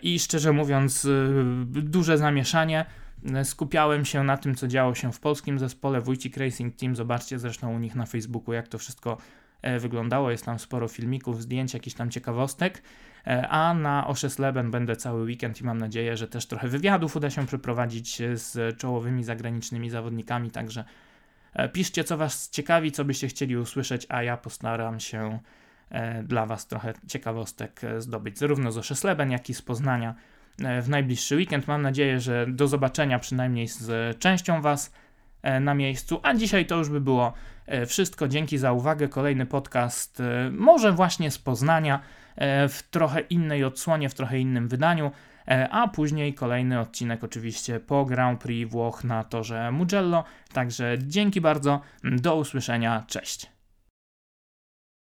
i 0.02 0.18
szczerze 0.18 0.52
mówiąc 0.52 1.08
duże 1.66 2.18
zamieszanie. 2.18 2.84
Skupiałem 3.44 4.04
się 4.04 4.24
na 4.24 4.36
tym, 4.36 4.54
co 4.54 4.68
działo 4.68 4.94
się 4.94 5.12
w 5.12 5.20
polskim 5.20 5.58
zespole 5.58 6.00
Wójcik 6.00 6.36
Racing 6.36 6.76
Team. 6.76 6.96
Zobaczcie 6.96 7.38
zresztą 7.38 7.74
u 7.74 7.78
nich 7.78 7.94
na 7.94 8.06
Facebooku, 8.06 8.54
jak 8.54 8.68
to 8.68 8.78
wszystko 8.78 9.12
e, 9.12 9.16
wyglądało. 9.80 10.30
Jest 10.30 10.44
tam 10.44 10.58
sporo 10.58 10.88
filmików, 10.88 11.42
zdjęć, 11.42 11.74
jakichś 11.74 11.96
tam 11.96 12.10
ciekawostek. 12.10 12.82
E, 13.26 13.48
a 13.48 13.74
na 13.74 14.06
Oszesleben 14.06 14.70
będę 14.70 14.96
cały 14.96 15.22
weekend 15.22 15.60
i 15.60 15.64
mam 15.64 15.78
nadzieję, 15.78 16.16
że 16.16 16.28
też 16.28 16.46
trochę 16.46 16.68
wywiadów 16.68 17.16
uda 17.16 17.30
się 17.30 17.46
przeprowadzić 17.46 18.22
z 18.34 18.78
czołowymi 18.78 19.24
zagranicznymi 19.24 19.90
zawodnikami. 19.90 20.50
Także 20.50 20.84
e, 21.54 21.68
piszcie, 21.68 22.04
co 22.04 22.16
Was 22.16 22.50
ciekawi, 22.50 22.92
co 22.92 23.04
byście 23.04 23.28
chcieli 23.28 23.56
usłyszeć, 23.56 24.06
a 24.08 24.22
ja 24.22 24.36
postaram 24.36 25.00
się 25.00 25.38
dla 26.24 26.46
Was 26.46 26.66
trochę 26.66 26.92
ciekawostek 27.08 27.80
zdobyć, 27.98 28.38
zarówno 28.38 28.72
z 28.72 28.78
Oszesleben, 28.78 29.30
jak 29.30 29.50
i 29.50 29.54
z 29.54 29.62
Poznania 29.62 30.14
E, 30.64 30.82
w 30.82 30.88
najbliższy 30.88 31.36
weekend. 31.36 31.68
Mam 31.68 31.82
nadzieję, 31.82 32.20
że 32.20 32.46
do 32.48 32.68
zobaczenia 32.68 33.18
przynajmniej 33.18 33.68
z 33.68 34.18
częścią 34.18 34.62
Was 34.62 34.92
e, 35.42 35.60
na 35.60 35.74
miejscu. 35.74 36.20
A 36.22 36.34
dzisiaj 36.34 36.66
to 36.66 36.76
już 36.76 36.88
by 36.88 37.00
było 37.00 37.26
e, 37.28 37.32
wszystko. 37.86 38.28
Dzięki 38.28 38.58
za 38.58 38.72
uwagę. 38.72 39.08
Kolejny 39.08 39.46
podcast, 39.46 40.22
może 40.50 40.92
właśnie 40.92 41.30
z 41.30 41.38
Poznania, 41.38 42.00
w 42.68 42.82
trochę 42.90 43.20
innej 43.20 43.64
odsłonie, 43.64 44.08
w 44.08 44.14
trochę 44.14 44.38
innym 44.38 44.68
wydaniu. 44.68 45.10
A 45.70 45.88
później 45.88 46.34
kolejny 46.34 46.80
odcinek, 46.80 47.24
oczywiście 47.24 47.80
po 47.80 48.04
Grand 48.04 48.40
Prix 48.40 48.72
Włoch 48.72 49.04
na 49.04 49.24
torze 49.24 49.72
Mugello. 49.72 50.24
Także 50.52 50.96
dzięki 50.98 51.40
bardzo, 51.40 51.80
do 52.02 52.36
usłyszenia, 52.36 53.04
cześć. 53.06 53.55